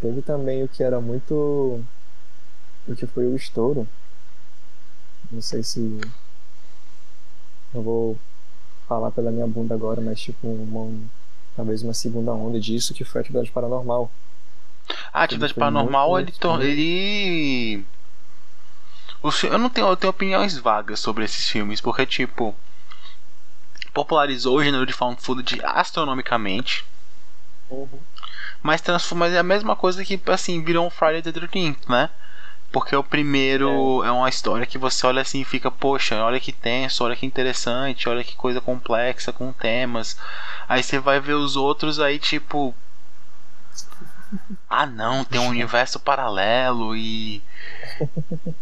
teve 0.00 0.22
também 0.22 0.64
o 0.64 0.68
que 0.68 0.82
era 0.82 1.00
muito. 1.00 1.84
O 2.86 2.96
que 2.96 3.06
foi 3.06 3.26
o 3.26 3.36
estouro. 3.36 3.86
Não 5.30 5.42
sei 5.42 5.62
se. 5.62 6.00
Não 7.72 7.82
vou 7.82 8.18
falar 8.88 9.10
pela 9.10 9.30
minha 9.30 9.46
bunda 9.46 9.74
agora, 9.74 10.00
mas 10.00 10.20
tipo, 10.20 10.46
uma, 10.46 11.08
talvez 11.56 11.82
uma 11.82 11.94
segunda 11.94 12.32
onda 12.32 12.60
disso 12.60 12.94
que 12.94 13.04
foi 13.04 13.20
a 13.20 13.22
atividade 13.22 13.50
paranormal. 13.50 14.10
A 15.12 15.22
atividade 15.22 15.54
paranormal, 15.54 16.18
ele, 16.18 16.32
ele. 16.60 17.84
Eu 19.44 19.58
não 19.58 19.70
tenho, 19.70 19.86
eu 19.86 19.96
tenho 19.96 20.10
opiniões 20.10 20.58
vagas 20.58 21.00
sobre 21.00 21.24
esses 21.24 21.48
filmes, 21.48 21.80
porque 21.80 22.04
tipo. 22.04 22.54
Popularizou 23.94 24.56
o 24.56 24.64
gênero 24.64 24.86
de 24.86 24.92
found 24.92 25.20
footage 25.20 25.60
astronomicamente. 25.62 26.84
Uhum. 27.68 28.00
Mas 28.62 28.80
transforma 28.80 29.28
é 29.28 29.38
a 29.38 29.42
mesma 29.42 29.76
coisa 29.76 30.04
que 30.04 30.20
assim 30.26 30.62
virou 30.62 30.86
um 30.86 30.90
Friday 30.90 31.20
the 31.20 31.32
13th, 31.32 31.88
né? 31.88 32.08
Porque 32.72 32.96
o 32.96 33.04
primeiro 33.04 34.02
é. 34.02 34.08
é. 34.08 34.10
uma 34.10 34.30
história 34.30 34.64
que 34.64 34.78
você 34.78 35.06
olha 35.06 35.20
assim 35.20 35.42
e 35.42 35.44
fica, 35.44 35.70
poxa, 35.70 36.24
olha 36.24 36.40
que 36.40 36.50
tenso, 36.50 37.04
olha 37.04 37.14
que 37.14 37.26
interessante, 37.26 38.08
olha 38.08 38.24
que 38.24 38.34
coisa 38.34 38.60
complexa 38.60 39.30
com 39.30 39.52
temas. 39.52 40.16
Aí 40.66 40.82
você 40.82 40.98
vai 40.98 41.20
ver 41.20 41.34
os 41.34 41.54
outros 41.54 42.00
aí, 42.00 42.18
tipo. 42.18 42.74
Ah 44.68 44.86
não, 44.86 45.22
tem 45.22 45.38
um 45.38 45.48
universo 45.48 46.00
paralelo 46.00 46.96
e. 46.96 47.42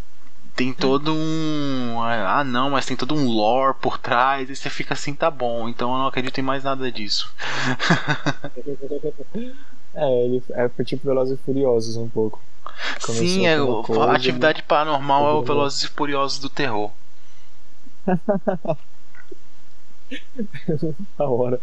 Tem 0.57 0.75
todo 0.75 1.15
um. 1.15 2.03
Ah 2.03 2.45
não, 2.45 2.71
mas 2.71 2.85
tem 2.85 2.95
todo 2.95 3.15
um 3.15 3.27
lore 3.27 3.75
por 3.81 3.97
trás. 3.97 4.51
E 4.51 4.57
você 4.57 4.69
fica 4.69 4.93
assim, 4.93 5.15
tá 5.15 5.31
bom, 5.31 5.71
então 5.71 5.91
eu 5.93 5.99
não 5.99 6.09
acredito 6.09 6.39
em 6.39 6.43
mais 6.43 6.65
nada 6.65 6.93
disso. 6.93 7.33
é, 9.95 10.25
ele 10.25 10.43
é 10.51 10.69
tipo 10.85 11.07
Velozes 11.07 11.39
e 11.39 11.43
Furiosos 11.43 11.97
um 11.97 12.09
pouco. 12.09 12.41
Começou 13.05 13.27
Sim, 13.27 13.47
é, 13.47 13.57
coisa, 13.59 14.05
a 14.05 14.15
atividade 14.15 14.63
paranormal 14.63 15.29
é 15.29 15.33
o 15.35 15.43
Velozes 15.43 15.83
e 15.83 15.89
Furiosos 15.89 16.39
do 16.39 16.49
terror. 16.49 16.91
da 21.19 21.29
hora. 21.29 21.59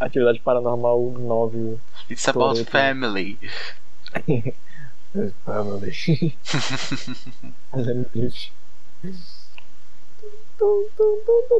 Atividade 0.00 0.40
paranormal 0.40 1.12
9. 1.12 1.78
It's 2.10 2.28
about 2.28 2.62
family. 2.64 3.38
family. 5.44 5.92
Fazendo 7.70 8.08
drift. 8.12 8.52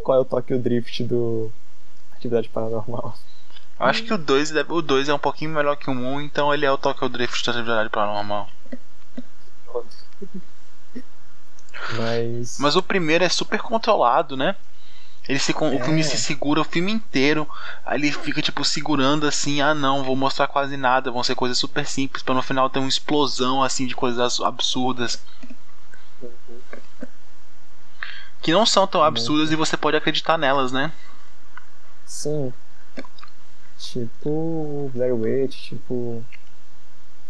Qual 0.02 0.16
é 0.16 0.20
o 0.20 0.24
toque 0.24 0.54
o 0.54 0.58
drift 0.58 1.04
do 1.04 1.52
Atividade 2.12 2.48
Paranormal? 2.48 3.14
Acho 3.78 4.04
que 4.04 4.14
o 4.14 4.18
2 4.18 4.52
o 4.68 4.82
dois 4.82 5.08
é 5.08 5.14
um 5.14 5.18
pouquinho 5.18 5.50
melhor 5.50 5.76
que 5.76 5.90
o 5.90 5.92
1, 5.92 6.06
um, 6.06 6.20
então 6.20 6.52
ele 6.52 6.64
é 6.64 6.70
o 6.70 6.78
Tokyo 6.78 7.08
Drift 7.08 7.44
da 7.44 7.52
atividade 7.52 7.90
paranormal. 7.90 8.48
Mas... 11.98 12.58
Mas 12.58 12.76
o 12.76 12.82
primeiro 12.82 13.22
é 13.22 13.28
super 13.28 13.60
controlado, 13.60 14.36
né? 14.36 14.56
Ele 15.28 15.38
se, 15.38 15.52
é. 15.52 15.54
O 15.56 15.84
filme 15.84 16.04
se 16.04 16.16
segura 16.18 16.60
o 16.60 16.64
filme 16.64 16.92
inteiro. 16.92 17.48
Aí 17.84 17.98
ele 17.98 18.12
fica 18.12 18.40
tipo 18.40 18.64
segurando 18.64 19.26
assim: 19.26 19.60
ah, 19.60 19.74
não, 19.74 20.04
vou 20.04 20.14
mostrar 20.14 20.46
quase 20.46 20.76
nada. 20.76 21.10
Vão 21.10 21.24
ser 21.24 21.34
coisas 21.34 21.58
super 21.58 21.84
simples. 21.86 22.22
para 22.22 22.34
no 22.34 22.42
final 22.42 22.70
ter 22.70 22.78
uma 22.78 22.88
explosão 22.88 23.62
assim 23.62 23.86
de 23.86 23.96
coisas 23.96 24.40
absurdas. 24.40 25.20
Que 28.40 28.52
não 28.52 28.64
são 28.64 28.86
tão 28.86 29.02
absurdas 29.02 29.50
e 29.50 29.56
você 29.56 29.76
pode 29.76 29.96
acreditar 29.96 30.38
nelas, 30.38 30.70
né? 30.70 30.92
Sim, 32.04 32.52
Tipo 33.78 34.90
Blair 34.94 35.14
Witch, 35.14 35.68
tipo 35.68 36.24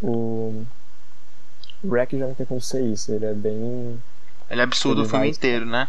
o 0.02 0.64
Wreck 1.84 2.18
já 2.18 2.26
não 2.26 2.34
tem 2.34 2.46
como 2.46 2.60
ser 2.60 2.82
isso, 2.82 3.12
ele 3.12 3.26
é 3.26 3.34
bem. 3.34 4.00
Ele 4.50 4.60
é 4.60 4.64
absurdo 4.64 5.00
ele 5.00 5.06
o 5.06 5.10
filme 5.10 5.26
vai... 5.26 5.30
inteiro, 5.30 5.66
né? 5.66 5.88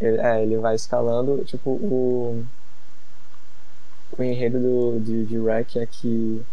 Ele, 0.00 0.18
é, 0.18 0.42
ele 0.42 0.56
vai 0.58 0.74
escalando, 0.74 1.44
tipo, 1.44 1.70
o. 1.70 2.44
O 4.18 4.22
enredo 4.22 4.58
do, 4.58 5.00
de, 5.00 5.24
de 5.24 5.38
Wreck 5.38 5.78
é 5.78 5.86
que 5.86 6.44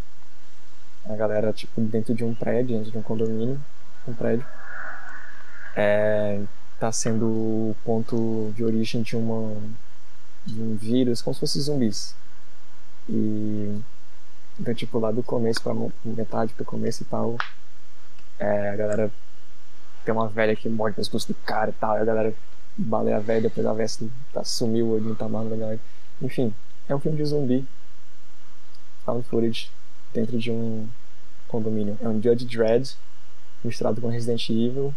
a 1.09 1.15
galera, 1.15 1.51
tipo, 1.51 1.81
dentro 1.81 2.13
de 2.13 2.23
um 2.23 2.33
prédio, 2.35 2.77
dentro 2.77 2.91
de 2.91 2.97
um 2.97 3.01
condomínio, 3.01 3.59
um 4.07 4.13
prédio, 4.13 4.45
é, 5.75 6.43
tá 6.79 6.91
sendo 6.91 7.25
o 7.25 7.75
ponto 7.83 8.53
de 8.55 8.63
origem 8.63 9.01
de, 9.01 9.15
uma, 9.15 9.57
de 10.45 10.61
um 10.61 10.75
vírus, 10.75 11.21
como 11.21 11.33
se 11.33 11.39
fosse 11.39 11.59
zumbis. 11.59 12.15
E 13.09 13.81
então, 14.59 14.73
tipo, 14.73 14.97
lá 14.97 15.11
do 15.11 15.21
começo 15.21 15.61
pra 15.61 15.73
metade 16.03 16.53
pro 16.53 16.65
começo 16.65 17.03
e 17.03 17.05
tal, 17.05 17.37
é, 18.39 18.69
a 18.69 18.75
galera 18.75 19.11
tem 20.03 20.13
uma 20.13 20.27
velha 20.27 20.55
que 20.55 20.67
morre 20.67 20.91
no 20.91 20.95
pescoço 20.95 21.27
do 21.27 21.35
cara 21.35 21.69
e 21.69 21.73
tal, 21.73 21.97
e 21.97 22.01
a 22.01 22.05
galera 22.05 22.33
baleia 22.75 23.17
a 23.17 23.19
velha, 23.19 23.41
depois 23.41 23.65
a 23.65 23.73
velha 23.73 23.89
tá, 24.33 24.43
sumiu, 24.43 24.97
ele 24.97 25.09
não 25.09 25.15
tá 25.15 25.29
mais 25.29 25.47
legal. 25.49 25.77
Enfim, 26.21 26.53
é 26.89 26.95
um 26.95 26.99
filme 26.99 27.17
de 27.17 27.25
zumbi, 27.25 27.67
found 29.05 29.23
footage, 29.27 29.69
dentro 30.11 30.39
de 30.39 30.51
um 30.51 30.89
condomínio. 31.47 31.97
É 32.01 32.07
um 32.07 32.21
Judge 32.21 32.45
Dredd 32.45 32.95
misturado 33.63 34.01
com 34.01 34.09
Resident 34.09 34.49
Evil, 34.49 34.93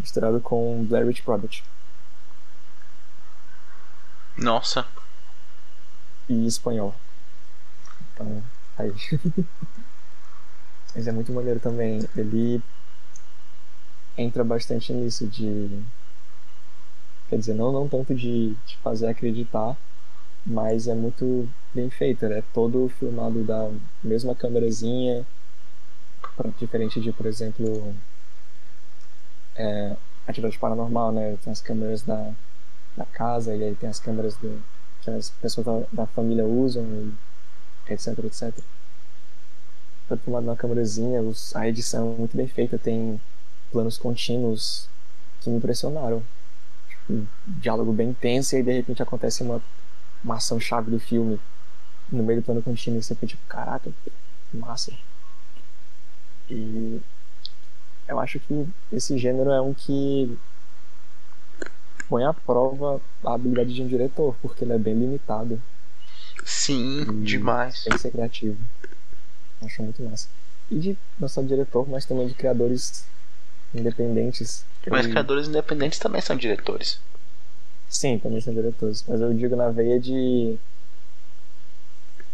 misturado 0.00 0.40
com 0.40 0.84
Blair 0.84 1.06
Witch 1.06 1.22
Project. 1.22 1.62
Nossa. 4.36 4.84
E 6.28 6.46
espanhol. 6.46 6.94
Então, 8.16 8.42
aí. 8.78 8.92
Mas 10.94 11.06
é 11.06 11.12
muito 11.12 11.30
maneiro 11.32 11.60
também. 11.60 12.00
Ele 12.16 12.62
entra 14.16 14.42
bastante 14.42 14.92
nisso 14.94 15.26
de. 15.26 15.82
Quer 17.28 17.38
dizer, 17.38 17.54
não, 17.54 17.70
não 17.72 17.88
tanto 17.88 18.14
de, 18.14 18.54
de 18.66 18.76
fazer 18.78 19.08
acreditar, 19.08 19.76
mas 20.44 20.88
é 20.88 20.94
muito 20.94 21.46
bem 21.74 21.90
feito. 21.90 22.24
É 22.24 22.42
todo 22.54 22.88
filmado 22.88 23.44
da 23.44 23.70
mesma 24.02 24.34
câmerazinha, 24.34 25.26
diferente 26.58 27.00
de, 27.00 27.12
por 27.12 27.26
exemplo, 27.26 27.94
é, 29.54 29.96
atividade 30.26 30.58
paranormal, 30.58 31.12
né? 31.12 31.36
Tem 31.42 31.52
as 31.52 31.60
câmeras 31.60 32.02
da, 32.02 32.32
da 32.96 33.04
casa 33.04 33.54
e 33.54 33.62
aí 33.62 33.74
tem 33.74 33.90
as 33.90 34.00
câmeras 34.00 34.36
do, 34.36 34.62
que 35.02 35.10
as 35.10 35.28
pessoas 35.30 35.66
da, 35.66 35.82
da 35.92 36.06
família 36.06 36.44
usam 36.46 36.84
e 36.84 37.25
etc, 37.88 38.18
etc. 38.24 38.54
Tudo 40.08 40.20
filmado 40.22 40.46
na 40.46 40.56
câmerazinha, 40.56 41.20
a 41.54 41.68
edição 41.68 42.14
é 42.14 42.18
muito 42.18 42.36
bem 42.36 42.46
feita, 42.46 42.78
tem 42.78 43.20
planos 43.72 43.98
contínuos 43.98 44.88
que 45.40 45.50
me 45.50 45.56
impressionaram. 45.56 46.22
Tipo, 46.88 47.12
um 47.14 47.26
diálogo 47.46 47.92
bem 47.92 48.10
intenso 48.10 48.54
e 48.54 48.58
aí 48.58 48.62
de 48.62 48.72
repente 48.72 49.02
acontece 49.02 49.42
uma, 49.42 49.60
uma 50.22 50.36
ação 50.36 50.60
chave 50.60 50.90
do 50.90 51.00
filme 51.00 51.40
no 52.10 52.22
meio 52.22 52.40
do 52.40 52.44
plano 52.44 52.62
contínuo 52.62 53.00
e 53.00 53.02
você 53.02 53.14
fica 53.14 53.26
tipo, 53.26 53.42
caraca, 53.48 53.90
massa. 54.52 54.92
E 56.48 57.00
eu 58.06 58.20
acho 58.20 58.38
que 58.38 58.68
esse 58.92 59.18
gênero 59.18 59.50
é 59.50 59.60
um 59.60 59.74
que 59.74 60.38
põe 62.08 62.24
à 62.24 62.32
prova 62.32 63.00
a 63.24 63.34
habilidade 63.34 63.74
de 63.74 63.82
um 63.82 63.88
diretor, 63.88 64.36
porque 64.40 64.64
ele 64.64 64.72
é 64.72 64.78
bem 64.78 64.94
limitado. 64.94 65.60
Sim, 66.44 67.02
e 67.02 67.24
demais. 67.24 67.84
Tem 67.84 67.92
que 67.92 67.98
ser 68.00 68.10
criativo. 68.10 68.56
Acho 69.62 69.82
muito 69.82 70.02
massa. 70.02 70.28
E 70.70 70.78
de 70.78 70.98
não 71.18 71.28
só 71.28 71.42
de 71.42 71.48
diretor, 71.48 71.88
mas 71.88 72.04
também 72.04 72.26
de 72.28 72.34
criadores 72.34 73.06
independentes. 73.74 74.64
Mas 74.88 75.06
criadores 75.06 75.48
independentes 75.48 75.98
também 75.98 76.20
são 76.20 76.36
diretores. 76.36 77.00
Sim, 77.88 78.18
também 78.18 78.40
são 78.40 78.52
diretores. 78.52 79.04
Mas 79.06 79.20
eu 79.20 79.32
digo 79.32 79.56
na 79.56 79.70
veia 79.70 79.98
de. 79.98 80.58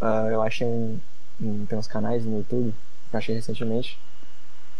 Uh, 0.00 0.28
eu 0.30 0.42
achei 0.42 0.66
um, 0.66 0.99
um, 1.40 1.66
Tem 1.66 1.78
uns 1.78 1.87
canais 1.87 2.25
no 2.25 2.38
YouTube 2.38 2.75
que 3.11 3.16
eu 3.16 3.18
achei 3.18 3.35
recentemente. 3.35 3.99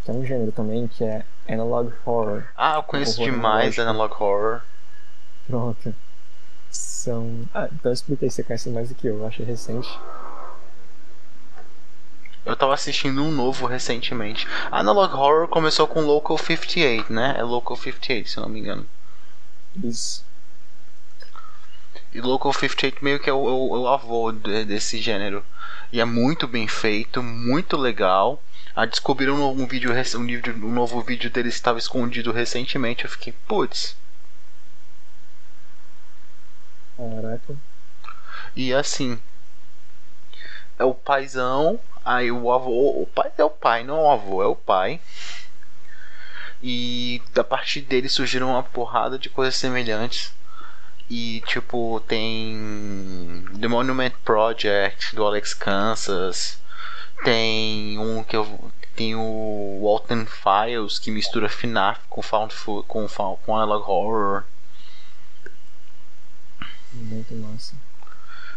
Que 0.05 0.11
é 0.11 0.15
um 0.15 0.25
gênero 0.25 0.51
também, 0.51 0.89
que 0.89 1.05
é 1.05 1.25
Analog 1.49 1.93
Horror. 2.05 2.45
Ah, 2.57 2.77
eu 2.77 2.83
conheço 2.83 3.23
demais 3.23 3.79
Analog 3.79 4.13
Horror. 4.15 4.63
Pronto 5.47 5.95
são. 7.03 7.45
Ah, 7.53 7.69
então 7.73 7.93
explica 7.93 8.25
aí, 8.25 8.31
você 8.31 8.43
conhece 8.43 8.69
mais 8.71 8.89
do 8.89 8.95
que 8.95 9.07
eu, 9.07 9.19
eu 9.19 9.27
achei 9.27 9.45
recente. 9.45 9.89
Eu 12.45 12.57
tava 12.57 12.75
assistindo 12.75 13.23
um 13.23 13.31
novo 13.31 13.67
recentemente. 13.67 14.49
Analog 14.71 15.15
Horror 15.15 15.49
começou 15.49 15.87
com 15.87 16.01
Local 16.03 16.37
58, 16.37 17.13
né? 17.13 17.37
É 17.39 17.43
Local 17.43 17.77
58, 17.77 18.29
se 18.29 18.37
eu 18.37 18.43
não 18.43 18.49
me 18.49 18.61
engano. 18.61 18.87
Isso. 19.83 20.25
E 22.13 22.21
Local 22.21 22.53
58 22.53 23.05
meio 23.05 23.21
que 23.21 23.31
é 23.31 23.33
o, 23.33 23.39
o, 23.39 23.81
o 23.81 23.89
avô 23.89 24.33
desse 24.33 24.99
gênero. 24.99 25.45
E 25.93 26.01
é 26.01 26.05
muito 26.05 26.49
bem 26.49 26.67
feito, 26.67 27.23
muito 27.23 27.77
legal. 27.77 28.43
Ah, 28.75 28.87
descobriram 28.87 29.35
um, 29.53 29.67
vídeo, 29.67 29.93
um, 29.93 30.27
vídeo, 30.27 30.55
um 30.55 30.73
novo 30.73 31.01
vídeo 31.03 31.31
dele 31.31 31.49
estava 31.49 31.79
escondido 31.79 32.33
recentemente. 32.33 33.05
Eu 33.05 33.11
fiquei, 33.11 33.33
putz, 33.47 33.95
Caraca. 37.11 37.57
E 38.55 38.73
assim, 38.73 39.19
é 40.79 40.85
o 40.85 40.95
paizão, 40.95 41.81
aí 42.05 42.31
o 42.31 42.53
avô, 42.53 43.03
o 43.03 43.07
pai 43.07 43.31
é 43.37 43.45
o 43.45 43.51
pai, 43.51 43.85
não 43.85 43.97
é 43.97 44.01
o 44.01 44.11
avô, 44.11 44.43
é 44.43 44.47
o 44.47 44.57
pai. 44.57 45.01
E 46.63 47.21
da 47.35 47.43
partir 47.43 47.81
dele 47.81 48.09
surgiram 48.09 48.51
uma 48.51 48.63
porrada 48.63 49.19
de 49.19 49.29
coisas 49.29 49.57
semelhantes. 49.57 50.33
E 51.11 51.43
tipo, 51.47 52.01
tem 52.07 53.45
The 53.61 53.69
Monument 53.69 54.13
Project 54.25 55.15
do 55.17 55.27
Alex 55.27 55.55
Kansas. 55.55 56.59
Tem 57.25 57.99
um 57.99 58.23
que 58.23 58.37
eu 58.37 58.73
tem 58.95 59.15
o 59.15 59.81
Walton 59.83 60.27
Files 60.27 60.99
que 60.99 61.11
mistura 61.11 61.49
FNAF 61.49 62.01
com 62.09 62.23
found 62.23 62.55
com 62.87 63.09
com 63.09 63.57
analog 63.57 63.91
horror. 63.91 64.45
Muito 66.95 67.35
massa. 67.35 67.75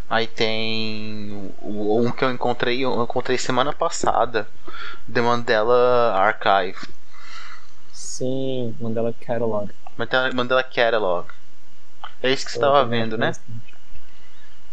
Aí 0.09 0.27
tem 0.27 1.51
o, 1.61 1.99
um 1.99 2.11
que 2.11 2.23
eu 2.23 2.31
encontrei, 2.31 2.85
eu 2.85 3.03
encontrei 3.03 3.37
semana 3.37 3.73
passada, 3.73 4.47
The 5.11 5.21
Mandela 5.21 6.13
Archive. 6.13 6.77
Sim, 7.91 8.75
Mandela 8.79 9.13
Catalog. 9.13 9.71
Mandela, 9.97 10.31
Mandela 10.31 10.63
Catalog. 10.63 11.27
É 12.21 12.31
isso 12.31 12.45
que 12.45 12.51
você 12.51 12.57
estava 12.57 12.85
vendo, 12.85 13.17
né? 13.17 13.33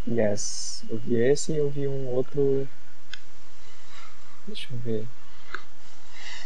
Yes. 0.07 0.85
Eu 0.91 0.99
vi 0.99 1.15
esse 1.15 1.53
e 1.53 1.57
eu 1.57 1.71
vi 1.71 1.87
um 1.87 2.09
outro. 2.09 2.69
Deixa 4.47 4.69
eu 4.73 4.79
ver. 4.79 5.07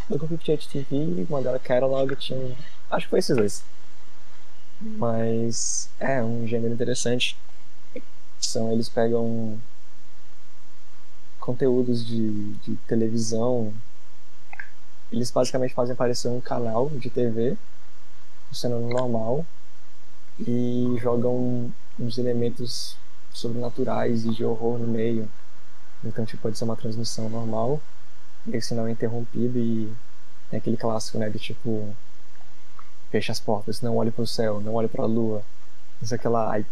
Do 0.09 0.19
Google 0.19 0.39
TV, 0.39 1.27
Mandela 1.29 1.59
Catalog 1.59 2.15
tinha. 2.17 2.57
Acho 2.91 3.07
que 3.07 3.11
foi 3.11 3.19
esses 3.19 3.37
dois. 3.37 3.65
Mas 4.81 5.89
é 5.99 6.23
um 6.23 6.47
gênero 6.47 6.75
interessante. 6.75 7.37
São, 8.41 8.71
eles 8.73 8.89
pegam 8.89 9.59
conteúdos 11.41 12.05
de, 12.07 12.53
de 12.55 12.77
televisão. 12.87 13.73
Eles 15.11 15.31
basicamente 15.31 15.75
fazem 15.75 15.95
aparecer 15.95 16.29
um 16.29 16.41
canal 16.41 16.91
de 16.91 17.09
TV 17.09 17.57
funcionando 18.49 18.89
normal 18.89 19.47
e 20.39 20.97
jogam 21.01 21.73
uns 21.99 22.19
elementos 22.19 22.97
sobrenaturais 23.33 24.25
e 24.25 24.31
de 24.31 24.45
horror 24.45 24.79
no 24.79 24.87
meio. 24.87 25.29
Então, 26.05 26.25
tipo, 26.25 26.43
pode 26.43 26.59
ser 26.59 26.65
uma 26.65 26.77
transmissão 26.77 27.29
normal, 27.29 27.81
e 28.47 28.57
o 28.57 28.63
sinal 28.63 28.87
é 28.87 28.91
interrompido 28.93 29.59
e 29.59 29.93
tem 30.51 30.59
aquele 30.59 30.77
clássico, 30.77 31.19
né, 31.19 31.29
de 31.29 31.39
tipo, 31.39 31.95
fecha 33.11 33.33
as 33.33 33.41
portas, 33.41 33.81
não 33.81 33.97
olhe 33.97 34.11
para 34.11 34.23
o 34.23 34.27
céu, 34.27 34.61
não 34.61 34.75
olhe 34.75 34.89
para 34.89 35.05
a 35.05 35.07
lua. 35.07 35.43
Isso 36.03 36.15
aqui 36.15 36.29
lá, 36.29 36.53
aí 36.53 36.67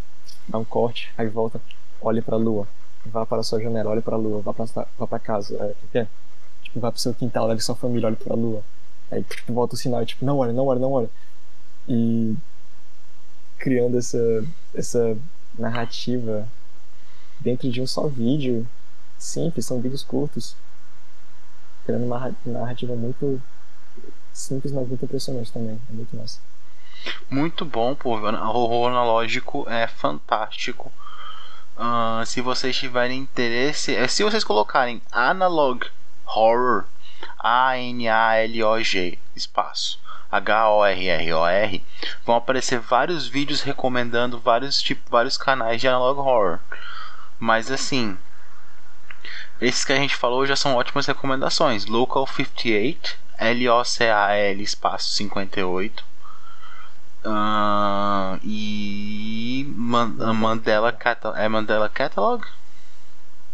dá 0.48 0.58
um 0.58 0.64
corte, 0.64 1.12
aí 1.16 1.28
volta, 1.28 1.60
olhe 2.00 2.20
para 2.20 2.34
a 2.34 2.38
lua, 2.38 2.66
vá 3.06 3.24
para 3.24 3.40
a 3.40 3.42
sua 3.42 3.60
janela, 3.60 3.90
olhe 3.90 4.02
para 4.02 4.14
a 4.14 4.18
lua, 4.18 4.42
vá 4.42 4.52
para 4.52 4.66
vá 4.98 5.06
para 5.06 5.18
casa, 5.18 5.74
é, 5.94 5.98
é? 5.98 6.06
Tipo, 6.62 6.80
vá 6.80 6.90
para 6.90 6.98
o 6.98 7.00
seu 7.00 7.14
quintal, 7.14 7.46
leve 7.46 7.60
sua 7.60 7.74
família, 7.74 8.08
olhe 8.08 8.16
para 8.16 8.34
a 8.34 8.36
lua. 8.36 8.62
Aí 9.10 9.22
tipo, 9.22 9.52
volta 9.52 9.74
o 9.74 9.78
sinal 9.78 10.02
e 10.02 10.06
tipo, 10.06 10.24
não 10.24 10.38
olhe, 10.38 10.52
não 10.52 10.66
olhe, 10.66 10.80
não 10.80 10.92
olhe. 10.92 11.08
E 11.88 12.36
criando 13.58 13.98
essa 13.98 14.18
essa 14.74 15.16
narrativa 15.58 16.48
dentro 17.40 17.70
de 17.70 17.80
um 17.80 17.86
só 17.86 18.06
vídeo 18.06 18.66
simples, 19.18 19.66
são 19.66 19.80
vídeos 19.80 20.02
curtos, 20.02 20.56
criando 21.84 22.04
uma 22.04 22.34
narrativa 22.44 22.94
muito 22.94 23.40
simples, 24.34 24.72
mas 24.72 24.86
muito 24.86 25.04
impressionante 25.04 25.52
também. 25.52 25.80
É 25.88 25.92
muito 25.92 26.14
massa. 26.16 26.40
Muito 27.30 27.64
bom, 27.64 27.94
pô. 27.94 28.10
Horror 28.10 28.90
analógico 28.90 29.66
é 29.68 29.86
fantástico. 29.86 30.92
Uh, 31.76 32.24
se 32.26 32.40
vocês 32.40 32.76
tiverem 32.76 33.18
interesse, 33.20 33.94
é, 33.94 34.06
se 34.06 34.22
vocês 34.22 34.44
colocarem 34.44 35.02
Analog 35.10 35.86
Horror, 36.26 36.84
A-N-A-L-O-G, 37.38 39.18
espaço, 39.34 39.98
H-O-R-R-O-R, 40.30 41.84
vão 42.24 42.36
aparecer 42.36 42.78
vários 42.78 43.26
vídeos 43.26 43.62
recomendando 43.62 44.38
vários, 44.38 44.80
tipo, 44.80 45.02
vários 45.10 45.36
canais 45.36 45.80
de 45.80 45.88
Analog 45.88 46.20
Horror. 46.20 46.58
Mas 47.40 47.70
assim, 47.70 48.16
esses 49.60 49.84
que 49.84 49.92
a 49.92 49.96
gente 49.96 50.14
falou 50.14 50.46
já 50.46 50.54
são 50.54 50.76
ótimas 50.76 51.06
recomendações. 51.06 51.86
Local 51.86 52.26
58 52.26 53.23
L-O-C-A-L 53.38 54.62
espaço 54.62 55.08
58. 55.14 56.04
Uh, 57.26 58.38
e 58.42 59.64
Man 59.76 60.08
Mandela 60.34 60.92
Catalog. 60.92 61.40
É 61.40 61.48
Mandela 61.48 61.88
Catalog? 61.88 62.46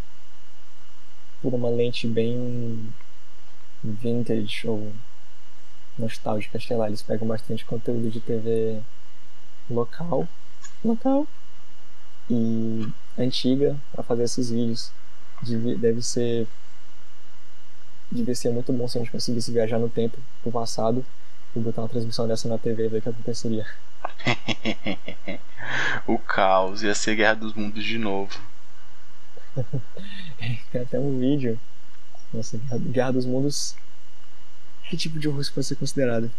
por 1.42 1.54
uma 1.54 1.70
lente 1.70 2.08
bem 2.08 2.94
vintage 3.84 4.68
ou 4.68 4.92
nostálgica, 5.98 6.60
sei 6.60 6.76
lá. 6.76 6.88
Eles 6.88 7.02
pegam 7.02 7.28
bastante 7.28 7.66
conteúdo 7.66 8.10
de 8.10 8.20
TV 8.20 8.82
local, 9.70 10.28
local 10.84 11.28
e 12.30 12.88
antiga 13.18 13.78
para 13.92 14.04
fazer 14.04 14.24
esses 14.24 14.50
vídeos. 14.50 14.92
Deve 15.80 16.02
ser 16.02 16.48
deve 18.12 18.36
ser 18.36 18.52
muito 18.52 18.74
bom 18.74 18.88
se 18.88 18.98
a 18.98 19.02
gente 19.02 19.12
conseguisse 19.12 19.52
viajar 19.52 19.80
no 19.80 19.88
tempo, 19.88 20.18
pro 20.42 20.52
passado, 20.52 21.06
e 21.56 21.60
botar 21.60 21.82
uma 21.82 21.90
transmissão 21.90 22.28
dessa 22.28 22.48
na 22.48 22.58
TV 22.58 22.86
e 22.86 22.88
ver 22.88 22.98
o 22.98 23.02
que 23.02 23.10
aconteceria. 23.10 23.66
o 26.08 26.18
caos 26.18 26.82
ia 26.84 26.96
ser 26.96 27.16
Guerra 27.16 27.36
dos 27.36 27.54
Mundos 27.54 27.84
de 27.84 27.98
novo. 27.98 28.40
Tem 30.72 30.82
até 30.82 31.00
um 31.00 31.20
vídeo. 31.20 31.60
Nossa, 32.34 32.60
Guerra 32.80 33.12
dos 33.12 33.26
Mundos. 33.26 33.76
Que 34.90 34.98
tipo 34.98 35.20
de 35.20 35.28
horror 35.28 35.44
pode 35.54 35.68
ser 35.68 35.76
considerado? 35.76 36.32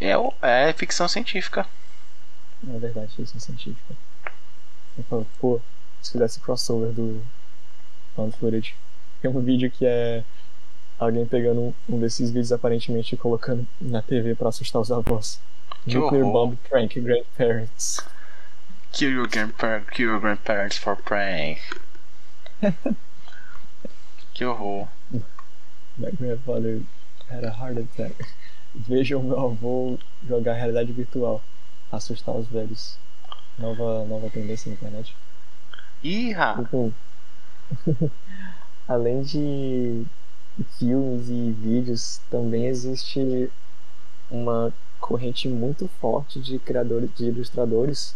É, 0.00 0.12
é 0.42 0.72
ficção 0.72 1.06
científica. 1.06 1.66
É 2.66 2.78
verdade, 2.78 3.14
ficção 3.14 3.40
científica. 3.40 3.94
Eu 4.96 5.04
falo, 5.04 5.26
pô, 5.38 5.60
se 6.02 6.12
fizesse 6.12 6.40
crossover 6.40 6.92
do 6.92 7.22
Found 8.14 8.36
Footage. 8.36 8.74
Tem 9.20 9.30
um 9.30 9.40
vídeo 9.40 9.70
que 9.70 9.84
é 9.84 10.24
alguém 11.00 11.24
pegando 11.24 11.60
um, 11.60 11.74
um 11.88 11.98
desses 11.98 12.30
vídeos 12.30 12.52
aparentemente 12.52 13.14
e 13.14 13.18
colocando 13.18 13.66
na 13.80 14.02
TV 14.02 14.34
pra 14.34 14.50
assustar 14.50 14.82
os 14.82 14.92
avós. 14.92 15.40
Que 15.84 15.96
Nuclear 15.96 16.26
horror. 16.26 16.48
Bomb 16.48 16.56
Prank 16.68 17.00
Grandparents. 17.00 18.04
Kill 18.92 19.12
your, 19.12 19.28
grandpa 19.28 19.80
kill 19.92 20.10
your 20.10 20.20
grandparents 20.20 20.76
for 20.76 20.94
prank. 20.96 21.58
que 24.34 24.44
horror. 24.44 24.88
My 25.96 26.10
grandfather 26.10 26.82
had 27.30 27.44
a 27.44 27.50
heart 27.50 27.78
attack. 27.78 28.14
Vejam 28.74 29.22
meu 29.22 29.40
avô 29.40 29.98
jogar 30.28 30.52
realidade 30.54 30.92
virtual. 30.92 31.42
Assustar 31.90 32.36
os 32.36 32.46
velhos. 32.46 32.98
Nova, 33.58 34.04
nova 34.04 34.28
tendência 34.28 34.68
na 34.68 34.74
internet. 34.74 35.16
Ih, 36.02 36.34
além 38.88 39.22
de 39.22 40.04
filmes 40.78 41.28
e 41.28 41.52
vídeos, 41.52 42.20
também 42.30 42.66
existe 42.66 43.50
uma 44.30 44.72
corrente 45.00 45.48
muito 45.48 45.88
forte 46.00 46.40
de 46.40 46.58
criadores, 46.58 47.10
de 47.16 47.26
ilustradores, 47.26 48.14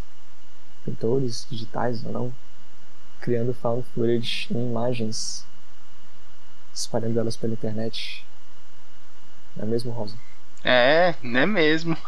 pintores 0.84 1.46
digitais 1.50 2.04
ou 2.04 2.12
não, 2.12 2.34
criando 3.20 3.54
found 3.54 3.84
footage 3.94 4.48
em 4.50 4.68
imagens, 4.68 5.44
espalhando 6.74 7.18
elas 7.18 7.36
pela 7.36 7.54
internet. 7.54 8.24
Não 9.56 9.64
é 9.64 9.66
mesmo, 9.66 9.92
Rosa? 9.92 10.16
É, 10.62 11.14
não 11.22 11.40
é 11.40 11.46
mesmo. 11.46 11.96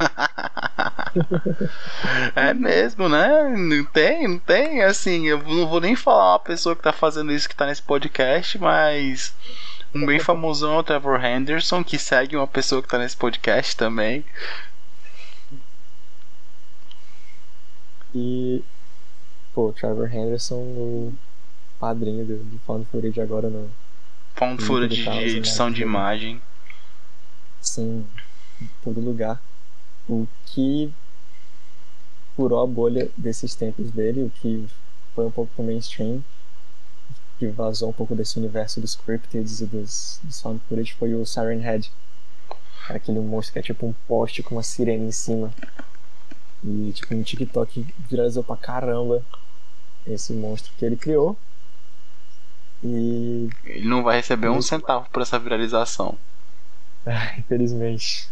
é 2.34 2.54
mesmo, 2.54 3.08
né? 3.08 3.54
Não 3.54 3.84
tem, 3.84 4.26
não 4.26 4.38
tem. 4.38 4.82
Assim, 4.82 5.26
eu 5.26 5.42
não 5.42 5.68
vou 5.68 5.80
nem 5.80 5.94
falar 5.94 6.32
uma 6.32 6.38
pessoa 6.38 6.74
que 6.74 6.82
tá 6.82 6.92
fazendo 6.92 7.32
isso 7.32 7.48
que 7.48 7.54
tá 7.54 7.66
nesse 7.66 7.82
podcast, 7.82 8.58
mas 8.58 9.34
um 9.96 10.06
bem 10.06 10.20
famosão 10.20 10.74
é 10.74 10.78
o 10.78 10.82
Trevor 10.82 11.24
Henderson, 11.24 11.82
que 11.82 11.98
segue 11.98 12.36
uma 12.36 12.46
pessoa 12.46 12.82
que 12.82 12.88
tá 12.88 12.98
nesse 12.98 13.16
podcast 13.16 13.76
também. 13.76 14.24
E, 18.14 18.62
pô, 19.54 19.72
Trevor 19.72 20.14
Henderson, 20.14 20.54
o 20.54 21.14
padrinho 21.78 22.24
do, 22.24 22.36
do 22.36 22.58
found 22.60 22.86
footage 22.90 23.20
agora 23.20 23.48
no, 23.48 23.70
Found 24.36 24.62
Muito 24.62 24.66
footage 24.66 25.02
de 25.02 25.08
né? 25.08 25.22
edição 25.28 25.70
de 25.70 25.80
imagem. 25.82 26.40
Sim, 27.60 28.06
em 28.60 28.68
todo 28.84 29.00
lugar. 29.00 29.42
O 30.06 30.28
que 30.44 30.92
furou 32.36 32.62
a 32.62 32.66
bolha 32.66 33.10
desses 33.16 33.54
tempos 33.54 33.90
dele, 33.90 34.22
o 34.22 34.30
que 34.30 34.68
foi 35.14 35.24
um 35.24 35.30
pouco 35.30 35.50
pro 35.54 35.64
mainstream, 35.64 36.22
que 37.38 37.46
vazou 37.48 37.90
um 37.90 37.92
pouco 37.92 38.14
desse 38.14 38.38
universo 38.38 38.80
dos 38.80 38.94
cryptids 38.94 39.60
e 39.60 39.66
dos, 39.66 40.20
dos 40.22 40.40
found 40.40 40.60
footage, 40.68 40.94
foi 40.94 41.14
o 41.14 41.24
Siren 41.24 41.60
Head. 41.60 41.90
Aquele 42.88 43.20
monstro 43.20 43.54
que 43.54 43.58
é 43.58 43.62
tipo 43.62 43.86
um 43.86 43.94
poste 44.06 44.42
com 44.42 44.54
uma 44.54 44.62
sirene 44.62 45.06
em 45.08 45.12
cima. 45.12 45.52
E 46.64 46.92
tipo 46.92 47.14
no 47.14 47.22
TikTok 47.22 47.86
viralizou 48.08 48.42
pra 48.42 48.56
caramba 48.56 49.22
esse 50.06 50.32
monstro 50.32 50.72
que 50.78 50.84
ele 50.84 50.96
criou. 50.96 51.36
E 52.82 53.48
Ele 53.64 53.88
não 53.88 54.02
vai 54.02 54.16
receber 54.16 54.48
um 54.48 54.62
centavo 54.62 55.08
por 55.10 55.22
essa 55.22 55.38
viralização. 55.38 56.16
Ah, 57.08 57.38
infelizmente. 57.38 58.28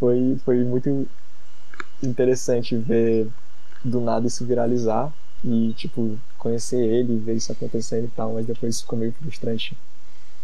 Foi, 0.00 0.36
foi 0.44 0.64
muito 0.64 1.08
interessante 2.02 2.76
ver 2.76 3.28
do 3.84 4.00
nada 4.00 4.26
isso 4.26 4.44
viralizar 4.44 5.12
e, 5.44 5.72
tipo, 5.74 6.18
conhecer 6.42 6.84
ele, 6.84 7.20
ver 7.20 7.36
isso 7.36 7.52
acontecendo 7.52 8.06
e 8.06 8.10
tal, 8.10 8.32
mas 8.32 8.44
depois 8.44 8.80
ficou 8.80 8.98
meio 8.98 9.12
frustrante 9.12 9.78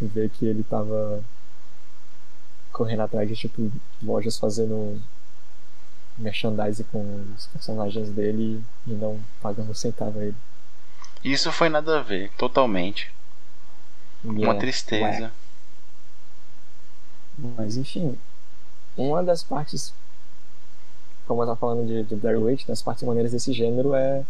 ver 0.00 0.30
que 0.30 0.46
ele 0.46 0.62
tava 0.62 1.24
correndo 2.72 3.02
atrás 3.02 3.28
de, 3.28 3.34
tipo, 3.34 3.72
lojas 4.00 4.38
fazendo 4.38 5.02
merchandise 6.16 6.84
com 6.84 7.26
os 7.36 7.46
personagens 7.46 8.10
dele 8.10 8.62
e 8.86 8.92
não 8.92 9.20
pagando 9.42 9.72
um 9.72 9.74
centavo 9.74 10.20
a 10.20 10.22
ele. 10.22 10.36
Isso 11.24 11.50
foi 11.50 11.68
nada 11.68 11.98
a 11.98 12.02
ver, 12.02 12.30
totalmente. 12.38 13.12
E 14.22 14.28
Uma 14.28 14.54
é, 14.54 14.58
tristeza. 14.58 15.24
ué. 15.24 15.30
Mas 17.56 17.76
enfim, 17.76 18.16
uma 18.96 19.20
das 19.20 19.42
partes, 19.42 19.92
como 21.26 21.42
eu 21.42 21.46
tava 21.46 21.58
falando 21.58 21.88
de, 21.88 22.04
de 22.04 22.14
Blair 22.14 22.40
Witch, 22.40 22.66
das 22.66 22.82
partes 22.82 23.02
maneiras 23.02 23.32
desse 23.32 23.52
gênero 23.52 23.94
é 23.94 24.24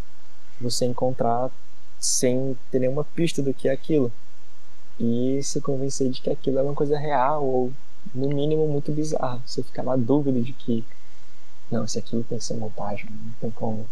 você 0.61 0.85
encontrar 0.85 1.51
sem 1.99 2.57
ter 2.71 2.81
nenhuma 2.81 3.05
pista 3.05 3.43
do 3.43 3.53
que 3.55 3.69
é 3.69 3.73
aquilo. 3.73 4.13
E 4.99 5.41
se 5.43 5.61
convencer 5.61 6.11
de 6.11 6.21
que 6.21 6.31
aquilo 6.31 6.59
é 6.59 6.63
uma 6.63 6.75
coisa 6.75 6.99
real 6.99 7.45
ou, 7.45 7.73
no 8.15 8.29
mínimo, 8.29 8.67
muito 8.67 8.93
bizarra. 8.93 9.41
Você 9.47 9.63
ficar 9.63 9.83
na 9.83 9.97
dúvida 9.97 10.41
de 10.41 10.53
que, 10.53 10.85
não, 11.71 11.85
isso 11.85 11.99
aquilo 11.99 12.25
tem 12.25 12.39
que 12.39 12.45
ser 12.45 12.55
montagem, 12.55 13.07
não 13.11 13.33
tem 13.41 13.51
como. 13.51 13.89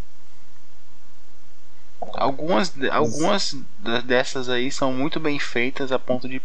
Algumas, 2.13 2.73
algumas 2.91 3.57
dessas 4.05 4.49
aí 4.49 4.71
são 4.71 4.93
muito 4.93 5.19
bem 5.19 5.39
feitas 5.39 5.91
a 5.91 5.99
ponto 5.99 6.29
de. 6.29 6.43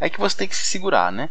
É 0.00 0.08
que 0.08 0.20
você 0.20 0.36
tem 0.36 0.48
que 0.48 0.56
se 0.56 0.64
segurar, 0.64 1.10
né? 1.10 1.28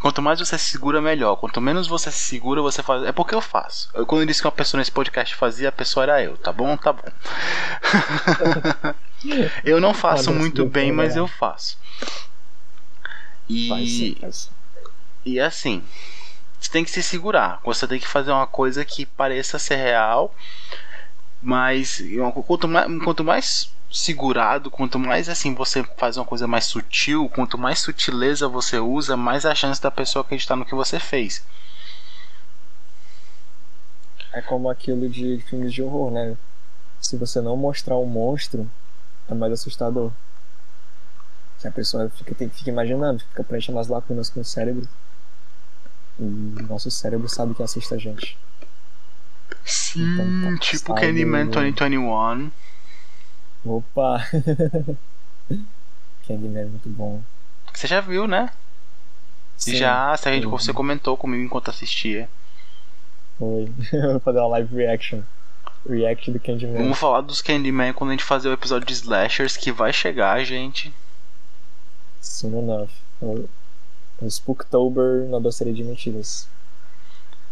Quanto 0.00 0.22
mais 0.22 0.38
você 0.38 0.56
se 0.56 0.70
segura, 0.70 1.00
melhor. 1.00 1.36
Quanto 1.36 1.60
menos 1.60 1.86
você 1.86 2.10
se 2.10 2.18
segura, 2.18 2.62
você 2.62 2.82
faz. 2.82 3.04
É 3.04 3.12
porque 3.12 3.34
eu 3.34 3.40
faço. 3.40 3.90
Eu, 3.92 4.06
quando 4.06 4.22
eu 4.22 4.26
disse 4.26 4.40
que 4.40 4.46
uma 4.46 4.52
pessoa 4.52 4.78
nesse 4.78 4.90
podcast 4.90 5.34
fazia, 5.34 5.68
a 5.68 5.72
pessoa 5.72 6.04
era 6.04 6.22
eu, 6.22 6.38
tá 6.38 6.50
bom? 6.50 6.74
Tá 6.76 6.94
bom. 6.94 7.02
eu 9.62 9.78
não 9.78 9.92
faço 9.92 10.32
muito 10.32 10.64
bem, 10.64 10.90
mas 10.90 11.10
também. 11.10 11.22
eu 11.22 11.28
faço. 11.28 11.78
E, 13.46 14.16
e 15.24 15.38
assim, 15.38 15.84
você 16.58 16.70
tem 16.70 16.82
que 16.82 16.90
se 16.90 17.02
segurar. 17.02 17.60
Você 17.62 17.86
tem 17.86 18.00
que 18.00 18.08
fazer 18.08 18.32
uma 18.32 18.46
coisa 18.46 18.86
que 18.86 19.04
pareça 19.04 19.58
ser 19.58 19.76
real, 19.76 20.34
mas 21.42 22.02
quanto 22.46 22.66
mais, 22.66 23.02
quanto 23.02 23.22
mais 23.22 23.70
segurado, 23.90 24.70
quanto 24.70 24.98
mais 24.98 25.28
assim 25.28 25.54
você 25.54 25.82
faz 25.98 26.16
uma 26.16 26.24
coisa 26.24 26.46
mais 26.46 26.64
sutil, 26.66 27.28
quanto 27.28 27.58
mais 27.58 27.78
sutileza 27.80 28.48
você 28.48 28.78
usa, 28.78 29.16
mais 29.16 29.44
a 29.44 29.54
chance 29.54 29.80
da 29.82 29.90
pessoa 29.90 30.22
acreditar 30.22 30.56
no 30.56 30.64
que 30.64 30.74
você 30.74 30.98
fez. 31.00 31.44
É 34.32 34.40
como 34.42 34.68
aquilo 34.68 35.08
de 35.08 35.38
filmes 35.48 35.72
de 35.72 35.82
horror, 35.82 36.10
né? 36.10 36.36
Se 37.00 37.16
você 37.16 37.40
não 37.40 37.56
mostrar 37.56 37.96
o 37.96 38.06
monstro, 38.06 38.70
é 39.28 39.34
mais 39.34 39.52
assustador. 39.52 40.12
Que 41.60 41.68
a 41.68 41.70
pessoa 41.70 42.08
fica, 42.10 42.34
tem- 42.34 42.48
fica 42.50 42.70
imaginando, 42.70 43.20
fica 43.20 43.44
preenchendo 43.44 43.78
as 43.78 43.88
lacunas 43.88 44.30
com 44.30 44.40
o 44.40 44.44
cérebro. 44.44 44.88
E 46.18 46.22
nosso 46.68 46.90
cérebro 46.90 47.28
sabe 47.28 47.54
que 47.54 47.62
assusta 47.62 47.94
a 47.94 47.98
gente. 47.98 48.36
Sim, 49.64 50.02
Então, 50.02 50.52
tá 50.52 50.58
tipo. 50.58 50.94
Candyman 50.94 51.46
2021. 51.48 52.50
Opa! 53.64 54.26
Candyman 56.26 56.60
é 56.60 56.64
muito 56.64 56.88
bom. 56.88 57.22
Você 57.72 57.86
já 57.86 58.00
viu, 58.00 58.26
né? 58.26 58.50
Sim, 59.56 59.76
já, 59.76 60.16
se 60.16 60.28
a 60.28 60.32
gente, 60.32 60.46
você 60.46 60.72
comentou 60.72 61.16
comigo 61.16 61.42
enquanto 61.42 61.70
assistia. 61.70 62.28
Foi. 63.38 63.70
Eu 63.92 64.12
vou 64.12 64.20
fazer 64.20 64.38
uma 64.38 64.48
live 64.48 64.74
reaction. 64.74 65.22
React 65.88 66.30
do 66.32 66.40
Candyman. 66.40 66.76
Vamos 66.76 66.98
falar 66.98 67.22
dos 67.22 67.40
Candyman 67.40 67.92
quando 67.92 68.10
a 68.10 68.12
gente 68.12 68.24
fazer 68.24 68.48
o 68.48 68.52
episódio 68.52 68.86
de 68.86 68.92
Slashers 68.92 69.56
que 69.56 69.72
vai 69.72 69.92
chegar, 69.92 70.42
gente. 70.44 70.92
Soon 72.20 72.58
enough. 72.58 72.90
No, 73.20 73.48
no 74.20 74.30
Spooktober 74.30 75.26
na 75.28 75.38
doceria 75.38 75.72
de 75.72 75.82
mentiras. 75.82 76.46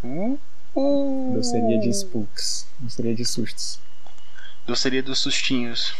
Uh, 0.04 0.38
uh, 0.74 1.34
Doceria 1.34 1.80
de 1.80 1.90
spooks. 1.92 2.66
Doceria 2.78 3.14
de 3.14 3.24
sustos. 3.24 3.80
Doceria 4.68 5.02
dos 5.02 5.18
sustinhos. 5.18 5.94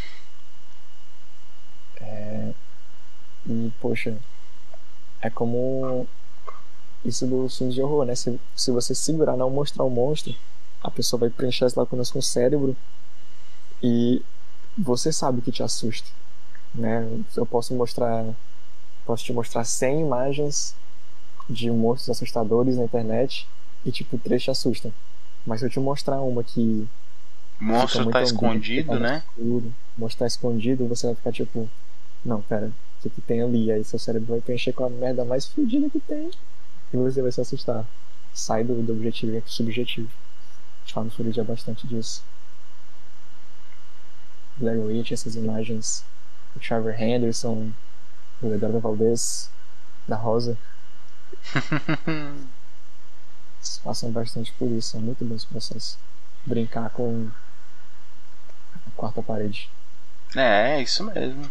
E, 3.48 3.72
poxa, 3.81 4.14
é 5.22 5.31
como 5.31 6.07
isso 7.02 7.26
dos 7.26 7.57
filmes 7.57 7.74
de 7.74 7.81
horror, 7.81 8.04
né? 8.04 8.14
Se, 8.14 8.38
se 8.54 8.70
você 8.70 8.94
segurar, 8.94 9.38
não 9.38 9.48
mostrar 9.48 9.85
o 9.85 9.90
monstro, 9.90 10.35
a 10.83 10.90
pessoa 10.90 11.18
vai 11.18 11.31
preencher 11.31 11.64
as 11.64 11.74
lacunas 11.74 12.11
com 12.11 12.18
o 12.18 12.22
cérebro 12.22 12.76
e 13.83 14.22
você 14.76 15.11
sabe 15.11 15.40
que 15.40 15.50
te 15.50 15.62
assusta, 15.62 16.11
né? 16.74 17.09
Eu 17.35 17.46
posso 17.46 17.72
mostrar, 17.74 18.22
posso 19.07 19.24
te 19.24 19.33
mostrar 19.33 19.64
100 19.64 20.02
imagens 20.02 20.74
de 21.48 21.70
monstros 21.70 22.11
assustadores 22.11 22.76
na 22.76 22.85
internet 22.85 23.48
e, 23.83 23.90
tipo, 23.90 24.18
três 24.18 24.42
te 24.42 24.50
assustam. 24.50 24.92
Mas 25.46 25.61
se 25.61 25.66
eu 25.66 25.70
te 25.70 25.81
mostrar 25.81 26.20
uma 26.20 26.44
que 26.44 26.87
monstro 27.61 28.11
tá 28.11 28.23
escondido, 28.23 28.99
né? 28.99 29.23
escuro, 29.37 29.75
mostrar 29.97 30.27
escondido, 30.27 30.87
você 30.87 31.07
vai 31.07 31.16
ficar 31.16 31.33
tipo, 31.33 31.68
não, 32.25 32.40
pera, 32.42 32.66
o 32.66 33.03
que, 33.03 33.11
que 33.11 33.21
tem 33.21 33.42
ali? 33.42 33.71
Aí 33.71 33.85
seu 33.85 33.99
cérebro 33.99 34.29
vai 34.33 34.40
preencher 34.40 34.73
com 34.73 34.85
a 34.85 34.90
merda 34.90 35.25
mais 35.25 35.47
fodida 35.47 35.88
que 35.90 36.01
tem 36.01 36.31
e 36.92 36.97
você 36.97 37.23
vai 37.23 37.33
se 37.33 37.40
assustar. 37.40 37.85
Sai 38.33 38.64
do, 38.64 38.83
do 38.83 38.92
objetivo 38.92 39.31
e 39.31 39.33
vem 39.33 39.40
pro 39.40 39.51
subjetivo. 39.51 40.09
Found 40.92 41.14
footage 41.14 41.40
é 41.40 41.44
bastante 41.44 41.87
disso. 41.87 42.23
Blair 44.57 44.81
Witch, 44.81 45.12
essas 45.12 45.37
imagens, 45.37 46.05
o 46.57 46.61
Trevor 46.61 47.01
Henderson, 47.01 47.71
do 48.40 48.55
Eduardo 48.55 48.81
Valdez, 48.81 49.51
da 50.07 50.16
Rosa. 50.16 50.59
Eles 53.59 53.79
passam 53.83 54.11
bastante 54.11 54.53
por 54.59 54.71
isso, 54.71 54.97
é 54.97 55.01
muito 55.01 55.25
bom 55.25 55.35
esse 55.35 55.47
processo. 55.47 55.99
Brincar 56.44 56.90
com 56.90 57.29
a 57.29 57.48
quarta 58.99 59.23
parede. 59.23 59.71
É, 60.37 60.77
é 60.77 60.83
isso 60.83 61.05
mesmo. 61.05 61.51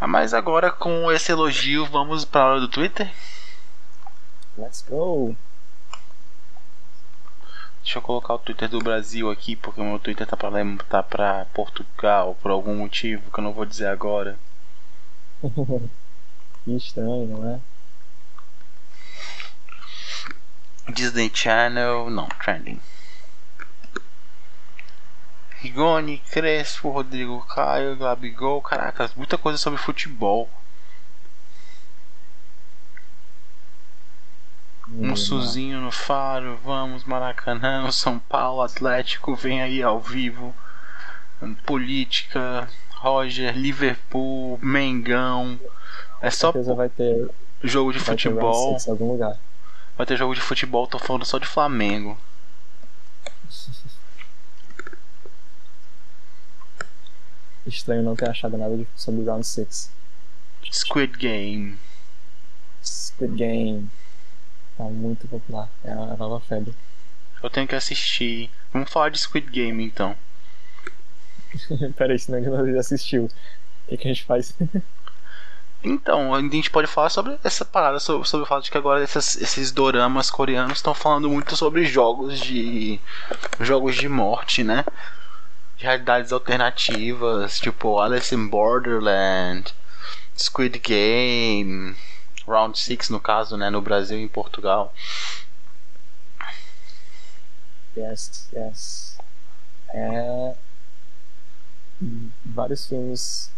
Ah, 0.00 0.06
mas 0.06 0.34
agora 0.34 0.70
com 0.70 1.10
esse 1.10 1.32
elogio, 1.32 1.86
vamos 1.86 2.24
para 2.24 2.42
a 2.42 2.46
hora 2.46 2.60
do 2.60 2.68
Twitter? 2.68 3.10
Let's 4.56 4.84
go! 4.88 5.34
Deixa 7.82 7.98
eu 7.98 8.02
colocar 8.02 8.34
o 8.34 8.38
Twitter 8.38 8.68
do 8.68 8.80
Brasil 8.80 9.30
aqui, 9.30 9.56
porque 9.56 9.80
o 9.80 9.84
meu 9.84 9.98
Twitter 9.98 10.26
tá 10.26 10.36
pra, 10.36 10.50
tá 10.88 11.02
pra 11.02 11.46
Portugal 11.54 12.36
por 12.42 12.50
algum 12.50 12.76
motivo 12.76 13.30
que 13.30 13.38
eu 13.40 13.44
não 13.44 13.52
vou 13.52 13.64
dizer 13.64 13.86
agora. 13.86 14.38
que 16.64 16.76
estranho, 16.76 17.26
não 17.28 17.48
é? 17.48 17.60
Disney 20.92 21.30
Channel, 21.32 22.10
não, 22.10 22.28
trending. 22.28 22.80
Rigoni, 25.60 26.18
Crespo, 26.30 26.90
Rodrigo 26.90 27.44
Caio, 27.46 27.96
Gabigol, 27.96 28.62
caracas, 28.62 29.12
muita 29.14 29.36
coisa 29.36 29.58
sobre 29.58 29.78
futebol. 29.78 30.48
Um 34.90 35.16
Suzinho 35.16 35.80
no 35.80 35.90
Faro, 35.90 36.58
vamos 36.64 37.04
Maracanã, 37.04 37.90
São 37.90 38.18
Paulo, 38.18 38.62
Atlético, 38.62 39.34
vem 39.34 39.60
aí 39.60 39.82
ao 39.82 40.00
vivo. 40.00 40.54
Política, 41.66 42.68
Roger, 42.94 43.56
Liverpool, 43.56 44.58
Mengão. 44.62 45.58
É 46.22 46.30
só 46.30 46.52
vai 46.52 46.88
ter 46.88 47.28
jogo 47.62 47.92
de 47.92 47.98
vai 47.98 48.06
futebol. 48.06 48.76
Ter 48.76 48.90
algum 48.90 49.12
lugar. 49.12 49.36
Vai 49.96 50.06
ter 50.06 50.16
jogo 50.16 50.34
de 50.34 50.40
futebol, 50.40 50.86
tô 50.86 50.98
falando 50.98 51.24
só 51.24 51.38
de 51.38 51.46
Flamengo. 51.46 52.16
Estranho 57.68 58.02
não 58.02 58.16
ter 58.16 58.28
achado 58.28 58.56
nada 58.56 58.76
de, 58.76 58.86
sobre 58.96 59.24
Round 59.24 59.46
6. 59.46 59.90
Squid 60.70 61.16
Game. 61.18 61.78
Squid 62.84 63.34
Game. 63.34 63.90
Tá 64.76 64.84
muito 64.84 65.26
popular. 65.28 65.68
É 65.84 65.92
a 65.92 66.16
nova 66.16 66.40
febre. 66.40 66.74
Eu 67.42 67.50
tenho 67.50 67.68
que 67.68 67.74
assistir. 67.74 68.50
Vamos 68.72 68.90
falar 68.90 69.10
de 69.10 69.18
Squid 69.18 69.50
Game 69.50 69.84
então. 69.84 70.16
Pera 71.96 72.12
aí, 72.12 72.18
senão 72.18 72.38
ele 72.38 72.74
já 72.74 72.80
assistiu. 72.80 73.24
O 73.24 73.88
que, 73.88 73.96
que 73.96 74.08
a 74.08 74.12
gente 74.12 74.24
faz? 74.24 74.54
Então, 75.82 76.34
a 76.34 76.40
gente 76.40 76.70
pode 76.70 76.88
falar 76.88 77.08
sobre 77.08 77.38
essa 77.44 77.64
parada, 77.64 78.00
sobre, 78.00 78.26
sobre 78.28 78.44
o 78.44 78.48
fato 78.48 78.64
de 78.64 78.70
que 78.70 78.76
agora 78.76 79.02
esses, 79.02 79.36
esses 79.40 79.70
doramas 79.70 80.28
coreanos 80.28 80.78
estão 80.78 80.92
falando 80.92 81.30
muito 81.30 81.56
sobre 81.56 81.84
jogos 81.84 82.40
de. 82.40 83.00
jogos 83.60 83.94
de 83.94 84.08
morte, 84.08 84.64
né? 84.64 84.84
De 85.78 85.84
realidades 85.84 86.32
alternativas, 86.32 87.60
tipo 87.60 88.00
Alice 88.00 88.34
in 88.34 88.48
Borderland, 88.48 89.72
Squid 90.36 90.80
Game, 90.80 91.96
Round 92.46 92.76
6 92.76 93.10
no 93.10 93.20
caso, 93.20 93.56
né? 93.56 93.70
No 93.70 93.80
Brasil 93.80 94.18
e 94.18 94.22
em 94.22 94.28
Portugal. 94.28 94.92
Yes, 97.96 98.48
yes. 98.52 99.18
É. 99.90 100.54
Vários 102.44 102.86
filmes. 102.86 103.50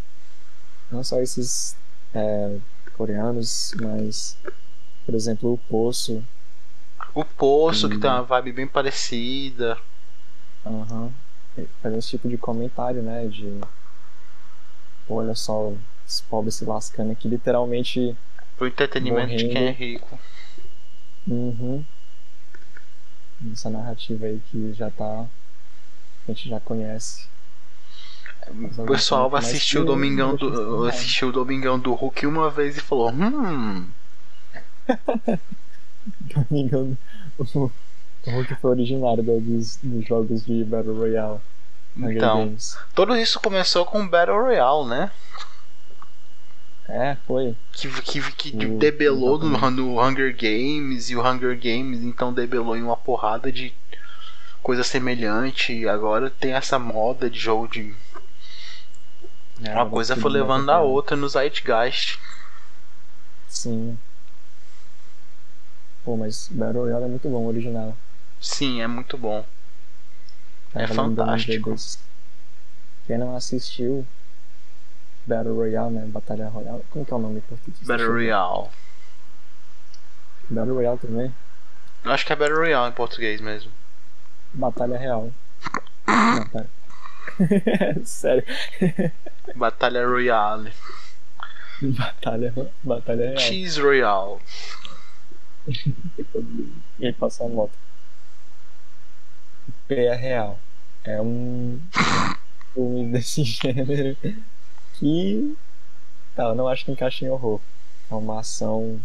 Não 0.91 1.03
só 1.03 1.21
esses 1.21 1.77
é, 2.15 2.59
coreanos, 2.97 3.73
mas 3.81 4.37
por 5.07 5.15
exemplo 5.15 5.55
o 5.55 5.59
Poço. 5.59 6.23
O 7.15 7.25
Poço 7.25 7.89
que 7.89 7.99
tem 7.99 8.11
uma 8.11 8.23
vibe 8.23 8.53
bem 8.53 8.67
parecida. 8.67 9.79
Aham. 10.67 11.05
Uhum. 11.05 11.13
Faz 11.83 11.95
esse 11.95 12.09
tipo 12.09 12.29
de 12.29 12.39
comentário, 12.39 13.03
né? 13.03 13.27
De 13.27 13.61
olha 15.09 15.35
só 15.35 15.73
os 16.07 16.21
pobres 16.23 16.55
se 16.57 16.65
lascando 16.65 17.13
aqui, 17.13 17.29
literalmente. 17.29 18.17
Pro 18.57 18.67
entretenimento 18.67 19.33
morrendo. 19.33 19.49
de 19.49 19.49
quem 19.49 19.67
é 19.67 19.71
rico. 19.71 20.19
Uhum. 21.27 21.85
Essa 23.53 23.71
narrativa 23.71 24.27
aí 24.27 24.41
que 24.51 24.73
já 24.73 24.91
tá. 24.91 25.27
A 26.29 26.33
gente 26.33 26.49
já 26.49 26.61
conhece. 26.61 27.29
O 28.79 28.87
pessoal 28.87 29.35
assistiu 29.37 29.83
o 29.83 29.85
Domingão 29.85 30.35
do 30.35 30.87
assistiu 30.87 31.29
o 31.29 31.33
Domingão 31.33 31.79
do 31.79 31.93
Hulk 31.95 32.27
uma 32.27 32.51
vez 32.51 32.77
e 32.77 32.81
falou: 32.81 33.11
"Hum". 33.11 33.87
Domingão 36.49 36.97
o, 37.39 37.71
o 38.27 38.31
Hulk 38.31 38.55
foi 38.57 38.71
originário 38.71 39.23
dos, 39.23 39.77
dos 39.83 40.07
jogos 40.07 40.45
de 40.45 40.65
Battle 40.65 40.97
Royale. 40.97 41.41
Então, 41.97 42.55
tudo 42.95 43.17
isso 43.17 43.41
começou 43.41 43.85
com 43.85 44.07
Battle 44.07 44.41
Royale, 44.41 44.89
né? 44.89 45.11
É, 46.89 47.17
foi. 47.27 47.57
Que, 47.73 47.89
que, 48.03 48.21
que 48.33 48.67
o, 48.67 48.79
debelou 48.79 49.39
no, 49.39 49.71
no 49.71 50.03
Hunger 50.03 50.37
Games 50.37 51.09
e 51.09 51.17
o 51.17 51.25
Hunger 51.25 51.59
Games 51.59 52.03
então 52.03 52.33
debelou 52.33 52.77
em 52.77 52.83
uma 52.83 52.97
porrada 52.97 53.51
de 53.53 53.73
coisa 54.63 54.83
semelhante. 54.83 55.89
Agora 55.89 56.31
tem 56.31 56.53
essa 56.53 56.79
moda 56.79 57.31
de 57.31 57.39
jogo 57.39 57.69
de 57.69 57.95
é, 59.63 59.73
Uma 59.73 59.89
coisa 59.89 60.17
foi 60.17 60.31
levando 60.31 60.71
a 60.71 60.81
outra 60.81 61.17
no 61.17 61.29
Zeitgeist. 61.29 62.19
Sim. 63.49 63.99
Pô, 66.05 66.17
mas 66.17 66.49
Battle 66.51 66.83
Royale 66.83 67.05
é 67.05 67.09
muito 67.09 67.29
bom, 67.29 67.47
original. 67.47 67.97
Sim, 68.41 68.81
é 68.81 68.87
muito 68.87 69.19
bom. 69.19 69.45
é 70.75 70.87
fantástico. 70.87 71.75
Quem 73.07 73.19
não 73.19 73.37
assistiu 73.37 74.07
Battle 75.27 75.55
Royale, 75.55 75.95
né? 75.95 76.07
Batalha 76.07 76.49
Royale. 76.49 76.83
Como 76.91 77.05
que 77.05 77.13
é 77.13 77.17
o 77.17 77.19
nome 77.19 77.39
em 77.39 77.43
português? 77.43 77.83
Battle 77.87 78.09
Royale. 78.09 78.69
Battle 80.49 80.75
Royale 80.75 80.99
também? 80.99 81.35
Acho 82.05 82.27
que 82.27 82.33
é 82.33 82.37
Battle 82.37 82.59
Royale 82.59 82.91
em 82.91 82.95
português 82.95 83.41
mesmo. 83.41 83.71
Batalha 84.55 84.97
Real. 84.97 85.33
não, 86.07 86.47
pera. 86.49 86.69
Sério. 88.05 88.45
Batalha 89.55 90.07
Royale. 90.07 90.73
Batalha, 91.83 92.53
batalha 92.85 93.31
real. 93.31 93.39
Cheese 93.39 93.81
Royale. 93.81 94.39
e 96.99 97.07
aí 97.07 97.13
passa 97.13 97.45
a 97.45 97.49
moto. 97.49 97.73
Peia 99.91 100.15
Real. 100.15 100.57
É 101.03 101.21
um 101.21 101.81
filme 102.73 103.11
desse 103.11 103.43
gênero 103.43 104.17
que. 104.95 105.57
Tá, 106.37 106.45
eu 106.45 106.55
não 106.55 106.69
acho 106.69 106.85
que 106.85 106.93
encaixa 106.93 107.25
em 107.25 107.29
horror. 107.29 107.61
É 108.09 108.15
uma 108.15 108.39
ação. 108.39 109.01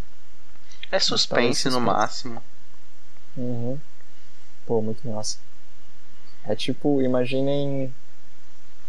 É 0.92 1.00
suspense, 1.00 1.62
suspense. 1.62 1.70
no 1.70 1.80
máximo. 1.80 2.40
Uhum. 3.36 3.76
Pô, 4.64 4.80
muito 4.80 5.06
massa. 5.08 5.38
É 6.44 6.54
tipo, 6.54 7.02
imaginem 7.02 7.92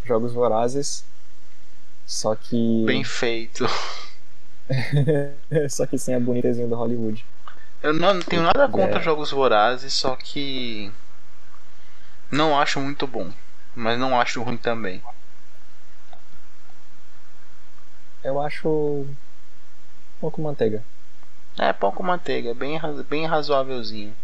Jogos 0.05 0.33
Vorazes 0.33 1.03
só 2.05 2.35
que. 2.35 2.83
Bem 2.85 3.03
feito. 3.03 3.65
só 5.67 5.87
que 5.87 5.97
sem 5.97 6.13
a 6.13 6.19
bonitezinha 6.19 6.67
do 6.67 6.75
Hollywood. 6.75 7.25
Eu 7.81 7.93
não 7.93 8.19
tenho 8.19 8.43
nada 8.43 8.67
contra 8.67 8.99
é. 8.99 9.03
jogos 9.03 9.31
vorazes, 9.31 9.93
só 9.93 10.15
que. 10.15 10.91
Não 12.31 12.59
acho 12.59 12.79
muito 12.79 13.07
bom. 13.07 13.31
Mas 13.75 13.97
não 13.99 14.19
acho 14.19 14.41
ruim 14.43 14.57
também. 14.57 15.01
Eu 18.23 18.41
acho. 18.41 19.05
Pouco 20.19 20.41
manteiga. 20.41 20.83
É, 21.57 21.71
pouco 21.71 22.03
manteiga. 22.03 22.53
Bem, 22.53 22.79
bem 23.07 23.25
razoávelzinho. 23.25 24.15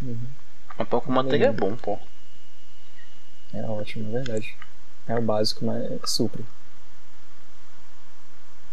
Uhum. 0.00 0.28
Mas 0.78 0.88
pouco 0.88 1.10
manteiga 1.12 1.46
é 1.46 1.52
bom, 1.52 1.76
pô. 1.76 1.98
É 3.52 3.62
ótimo, 3.64 4.08
é 4.08 4.12
verdade. 4.12 4.56
É 5.06 5.18
o 5.18 5.22
básico, 5.22 5.64
mas 5.64 6.10
supre. 6.10 6.44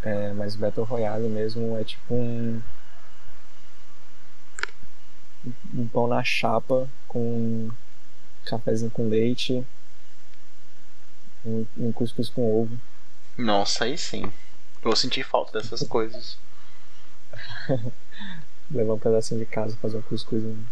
É, 0.02 0.32
mas 0.34 0.56
Battle 0.56 0.86
Royale 0.86 1.28
mesmo 1.28 1.78
é 1.78 1.84
tipo 1.84 2.14
um. 2.14 2.62
Um 5.74 5.88
pão 5.88 6.08
na 6.08 6.24
chapa 6.24 6.88
com 7.08 7.70
cafezinho 8.46 8.92
com 8.92 9.08
leite. 9.08 9.66
Um, 11.46 11.66
um 11.78 11.92
cuscuz 11.92 12.30
com 12.30 12.62
ovo. 12.62 12.78
Nossa, 13.38 13.86
aí 13.86 13.98
sim. 13.98 14.32
Vou 14.82 14.96
sentir 14.96 15.24
falta 15.24 15.60
dessas 15.60 15.84
coisas. 15.88 16.38
Levar 18.72 18.94
um 18.94 19.00
pedacinho 19.00 19.40
de 19.40 19.46
casa 19.46 19.76
fazer 19.82 19.98
um 19.98 20.02
cuscuz 20.02 20.44
em 20.44 20.68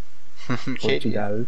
Portugal. 0.80 1.46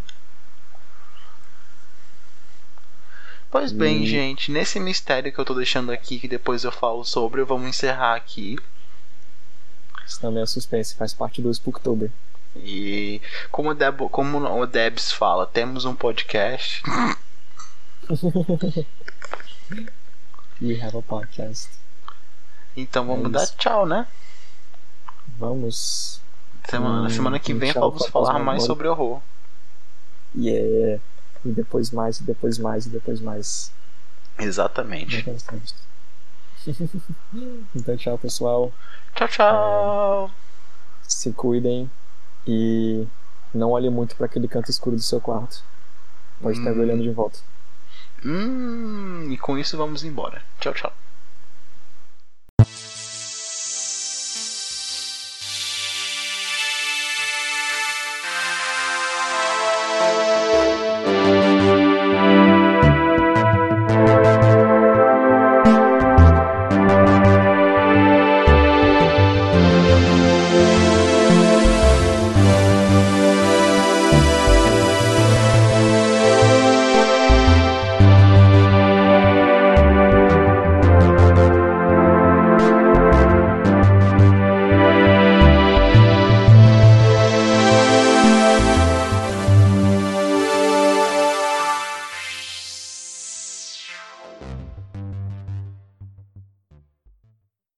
Pois 3.52 3.72
bem, 3.72 4.04
E- 4.04 4.08
gente, 4.08 4.52
nesse 4.52 4.80
mistério 4.80 5.32
que 5.34 5.40
eu 5.40 5.46
tô 5.46 5.54
deixando 5.56 5.92
aqui, 5.92 6.20
que 6.20 6.28
depois 6.28 6.64
eu 6.64 6.72
falo 6.72 7.04
sobre, 7.04 7.44
vamos 7.44 7.68
encerrar 7.68 8.16
aqui. 8.16 8.58
Isso 10.06 10.20
também 10.20 10.42
é 10.44 10.46
suspense, 10.46 10.96
faz 10.96 11.14
parte 11.14 11.42
do 11.42 11.50
Spooktober. 11.52 12.12
E 12.56 13.22
como 13.52 13.70
o, 13.70 13.74
Deb, 13.74 14.00
como 14.10 14.40
o 14.40 14.66
Debs 14.66 15.12
fala, 15.12 15.46
temos 15.46 15.86
um 15.86 15.96
podcast. 15.96 16.82
We 20.62 20.82
have 20.82 20.98
a 20.98 21.02
podcast. 21.02 21.70
Então 22.76 23.06
vamos 23.06 23.28
É 23.28 23.30
dar 23.30 23.48
tchau, 23.48 23.86
né? 23.86 24.08
Vamos. 25.38 26.20
Semana, 26.70 27.08
Hum, 27.08 27.10
semana 27.10 27.40
que 27.40 27.54
um 27.54 27.60
vem 27.60 27.72
tchau 27.72 27.90
vamos 27.92 28.08
falar 28.08 28.34
mais 28.34 28.44
memória. 28.44 28.62
sobre 28.62 28.88
horror. 28.88 29.22
Yeah. 30.36 31.02
E 31.46 31.50
depois 31.50 31.92
mais, 31.92 32.20
e 32.20 32.24
depois 32.24 32.58
mais, 32.58 32.86
e 32.86 32.90
depois 32.90 33.22
mais. 33.22 33.72
Exatamente. 34.38 35.26
Então, 37.74 37.96
tchau, 37.96 38.18
pessoal. 38.18 38.74
Tchau, 39.16 39.28
tchau. 39.30 40.32
Se 41.08 41.32
cuidem 41.32 41.90
e 42.52 43.08
não 43.54 43.70
olhem 43.72 43.92
muito 43.92 44.16
para 44.16 44.26
aquele 44.26 44.48
canto 44.48 44.72
escuro 44.72 44.96
do 44.96 45.02
seu 45.04 45.22
quarto. 45.22 45.62
Pode 46.42 46.58
estar 46.58 46.72
Hum. 46.72 46.80
olhando 46.80 47.04
de 47.04 47.12
volta. 47.12 47.40
Hum, 48.26 49.28
e 49.30 49.38
com 49.38 49.58
isso 49.58 49.78
vamos 49.78 50.04
embora. 50.04 50.42
Tchau, 50.60 50.74
tchau. 50.74 50.94